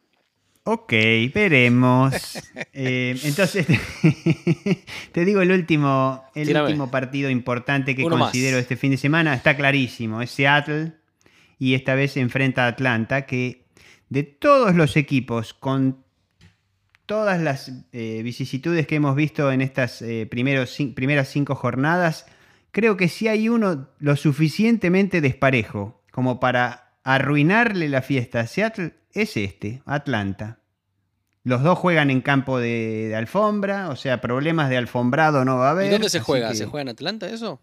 Ok, 0.70 0.92
veremos. 1.34 2.14
Eh, 2.80 3.18
entonces, 3.24 3.66
te 5.12 5.24
digo 5.24 5.40
el 5.40 5.50
último, 5.50 6.22
el 6.36 6.46
Tírame. 6.46 6.66
último 6.66 6.90
partido 6.92 7.28
importante 7.28 7.96
que 7.96 8.04
Uno 8.04 8.16
más. 8.16 8.26
considero 8.28 8.58
este 8.58 8.76
fin 8.76 8.92
de 8.92 8.96
semana. 8.96 9.34
Está 9.34 9.56
clarísimo, 9.56 10.22
es 10.22 10.30
Seattle 10.30 10.92
y 11.58 11.74
esta 11.74 11.96
vez 11.96 12.12
se 12.12 12.20
enfrenta 12.20 12.66
a 12.66 12.68
Atlanta, 12.68 13.26
que 13.26 13.64
de 14.10 14.22
todos 14.22 14.76
los 14.76 14.96
equipos, 14.96 15.54
con 15.54 16.04
todas 17.06 17.40
las 17.40 17.72
eh, 17.92 18.20
vicisitudes 18.22 18.86
que 18.86 18.96
hemos 18.96 19.16
visto 19.16 19.50
en 19.50 19.60
estas 19.60 20.02
eh, 20.02 20.28
primeros 20.30 20.76
primeras 20.94 21.28
cinco 21.28 21.56
jornadas, 21.56 22.26
creo 22.70 22.96
que 22.96 23.08
si 23.08 23.26
hay 23.26 23.48
uno 23.48 23.88
lo 23.98 24.14
suficientemente 24.14 25.20
desparejo 25.20 26.00
como 26.12 26.38
para 26.38 26.87
arruinarle 27.04 27.88
la 27.88 28.02
fiesta 28.02 28.40
a 28.40 28.46
Seattle, 28.46 28.94
es 29.12 29.36
este, 29.36 29.82
Atlanta. 29.86 30.58
Los 31.44 31.62
dos 31.62 31.78
juegan 31.78 32.10
en 32.10 32.20
campo 32.20 32.58
de, 32.58 33.08
de 33.08 33.16
alfombra, 33.16 33.88
o 33.88 33.96
sea, 33.96 34.20
problemas 34.20 34.68
de 34.68 34.76
alfombrado 34.76 35.44
no 35.44 35.56
va 35.56 35.68
a 35.68 35.70
haber. 35.72 35.86
¿Y 35.86 35.90
dónde 35.90 36.10
se 36.10 36.20
juega? 36.20 36.50
que- 36.50 36.56
¿Se 36.56 36.66
juega 36.66 36.82
en 36.82 36.88
Atlanta 36.90 37.28
eso? 37.28 37.60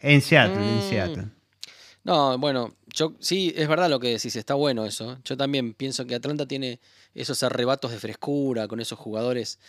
En 0.00 0.20
Seattle, 0.20 0.56
en 0.56 0.78
Mm. 0.78 0.82
Seattle. 0.90 1.24
No, 2.04 2.36
bueno, 2.36 2.74
yo 2.92 3.14
sí, 3.20 3.54
es 3.56 3.68
verdad 3.68 3.88
lo 3.88 4.00
que 4.00 4.08
decís, 4.08 4.34
está 4.34 4.54
bueno 4.54 4.84
eso. 4.84 5.18
Yo 5.24 5.36
también 5.36 5.72
pienso 5.72 6.04
que 6.04 6.16
Atlanta 6.16 6.46
tiene 6.46 6.80
esos 7.14 7.42
arrebatos 7.44 7.92
de 7.92 7.98
frescura 7.98 8.66
con 8.66 8.80
esos 8.80 8.98
jugadores 8.98 9.60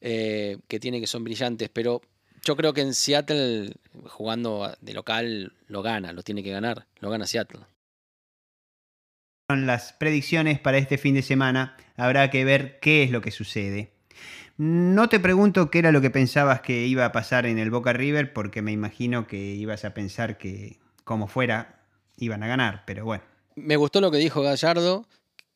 eh, 0.00 0.58
que 0.68 0.78
tiene 0.78 1.00
que 1.00 1.08
son 1.08 1.24
brillantes, 1.24 1.68
pero 1.72 2.00
yo 2.44 2.56
creo 2.56 2.72
que 2.72 2.82
en 2.82 2.94
Seattle, 2.94 3.74
jugando 4.08 4.72
de 4.80 4.92
local, 4.94 5.52
lo 5.66 5.82
gana, 5.82 6.12
lo 6.12 6.22
tiene 6.22 6.42
que 6.44 6.50
ganar, 6.52 6.86
lo 7.00 7.10
gana 7.10 7.26
Seattle. 7.26 7.60
Las 9.56 9.92
predicciones 9.92 10.58
para 10.58 10.78
este 10.78 10.98
fin 10.98 11.14
de 11.14 11.22
semana. 11.22 11.76
Habrá 11.96 12.30
que 12.30 12.44
ver 12.44 12.78
qué 12.80 13.02
es 13.02 13.10
lo 13.10 13.20
que 13.20 13.30
sucede. 13.30 13.92
No 14.56 15.08
te 15.08 15.20
pregunto 15.20 15.70
qué 15.70 15.78
era 15.78 15.92
lo 15.92 16.00
que 16.00 16.10
pensabas 16.10 16.60
que 16.60 16.86
iba 16.86 17.04
a 17.04 17.12
pasar 17.12 17.46
en 17.46 17.58
el 17.58 17.70
Boca 17.70 17.92
River, 17.92 18.32
porque 18.32 18.62
me 18.62 18.72
imagino 18.72 19.26
que 19.26 19.38
ibas 19.38 19.84
a 19.84 19.94
pensar 19.94 20.38
que, 20.38 20.78
como 21.04 21.26
fuera, 21.26 21.80
iban 22.16 22.42
a 22.42 22.48
ganar, 22.48 22.84
pero 22.86 23.04
bueno. 23.04 23.24
Me 23.56 23.76
gustó 23.76 24.00
lo 24.00 24.10
que 24.10 24.18
dijo 24.18 24.42
Gallardo, 24.42 25.06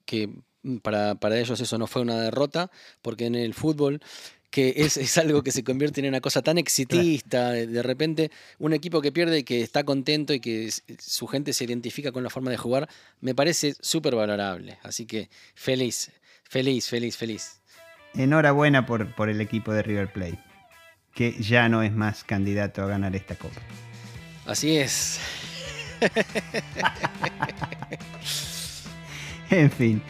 que 0.05 0.31
para, 0.83 1.15
para 1.15 1.39
ellos 1.39 1.61
eso 1.61 1.79
no 1.79 1.87
fue 1.87 2.03
una 2.03 2.21
derrota, 2.21 2.71
porque 3.03 3.27
en 3.27 3.35
el 3.35 3.55
fútbol 3.55 4.01
que 4.51 4.73
es, 4.77 5.19
algo 5.19 5.43
que 5.43 5.53
se 5.53 5.63
convierte 5.63 6.01
en 6.01 6.07
una 6.07 6.23
cosa 6.23 6.41
tan 6.41 6.57
exitista, 6.57 7.51
de 7.51 7.83
repente 7.83 8.31
un 8.59 8.73
equipo 8.73 9.03
que 9.03 9.13
pierde 9.13 9.41
y 9.41 9.45
que 9.45 9.61
está 9.61 9.85
contento 9.85 10.33
y 10.33 10.41
que 10.41 10.71
su 10.99 11.27
gente 11.27 11.53
se 11.53 11.65
identifica 11.65 12.11
con 12.11 12.23
la 12.23 12.31
forma 12.31 12.51
de 12.51 12.57
jugar, 12.57 12.89
me 13.21 13.35
parece 13.35 13.75
súper 13.81 14.15
valorable. 14.15 14.79
Así 14.83 15.05
que 15.05 15.29
feliz, 15.55 16.11
feliz, 16.45 16.89
feliz, 16.89 17.19
feliz. 17.19 17.61
Enhorabuena 18.15 18.87
por, 18.87 19.15
por 19.15 19.29
el 19.29 19.43
equipo 19.43 19.75
de 19.75 19.83
River 19.83 20.11
Plate, 20.11 20.39
que 21.13 21.37
ya 21.39 21.69
no 21.69 21.83
es 21.83 21.93
más 21.93 22.25
candidato 22.25 22.83
a 22.83 22.87
ganar 22.87 23.15
esta 23.15 23.35
copa. 23.35 23.61
Así 24.47 24.79
es. 24.79 25.21
en 29.51 29.71
fin. 29.71 30.03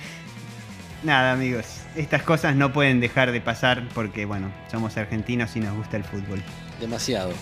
Nada, 1.07 1.31
amigos. 1.31 1.67
Estas 1.95 2.25
cosas 2.25 2.57
no 2.57 2.73
pueden 2.73 2.99
dejar 2.99 3.31
de 3.31 3.41
pasar 3.41 3.85
porque, 3.95 4.25
bueno, 4.25 4.51
somos 4.69 4.97
argentinos 4.97 5.55
y 5.55 5.61
nos 5.61 5.77
gusta 5.77 5.97
el 5.97 6.03
fútbol. 6.03 6.43
Demasiado. 6.81 7.31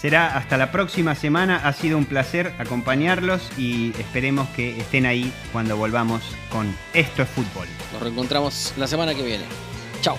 Será 0.00 0.36
hasta 0.36 0.56
la 0.56 0.70
próxima 0.70 1.16
semana. 1.16 1.56
Ha 1.56 1.72
sido 1.72 1.98
un 1.98 2.04
placer 2.04 2.52
acompañarlos 2.60 3.50
y 3.58 3.92
esperemos 3.98 4.48
que 4.50 4.78
estén 4.78 5.06
ahí 5.06 5.32
cuando 5.52 5.76
volvamos 5.76 6.22
con 6.50 6.72
Esto 6.94 7.22
es 7.22 7.28
Fútbol. 7.30 7.66
Nos 7.92 8.00
reencontramos 8.00 8.74
la 8.76 8.86
semana 8.86 9.16
que 9.16 9.24
viene. 9.24 9.44
Chao. 10.02 10.16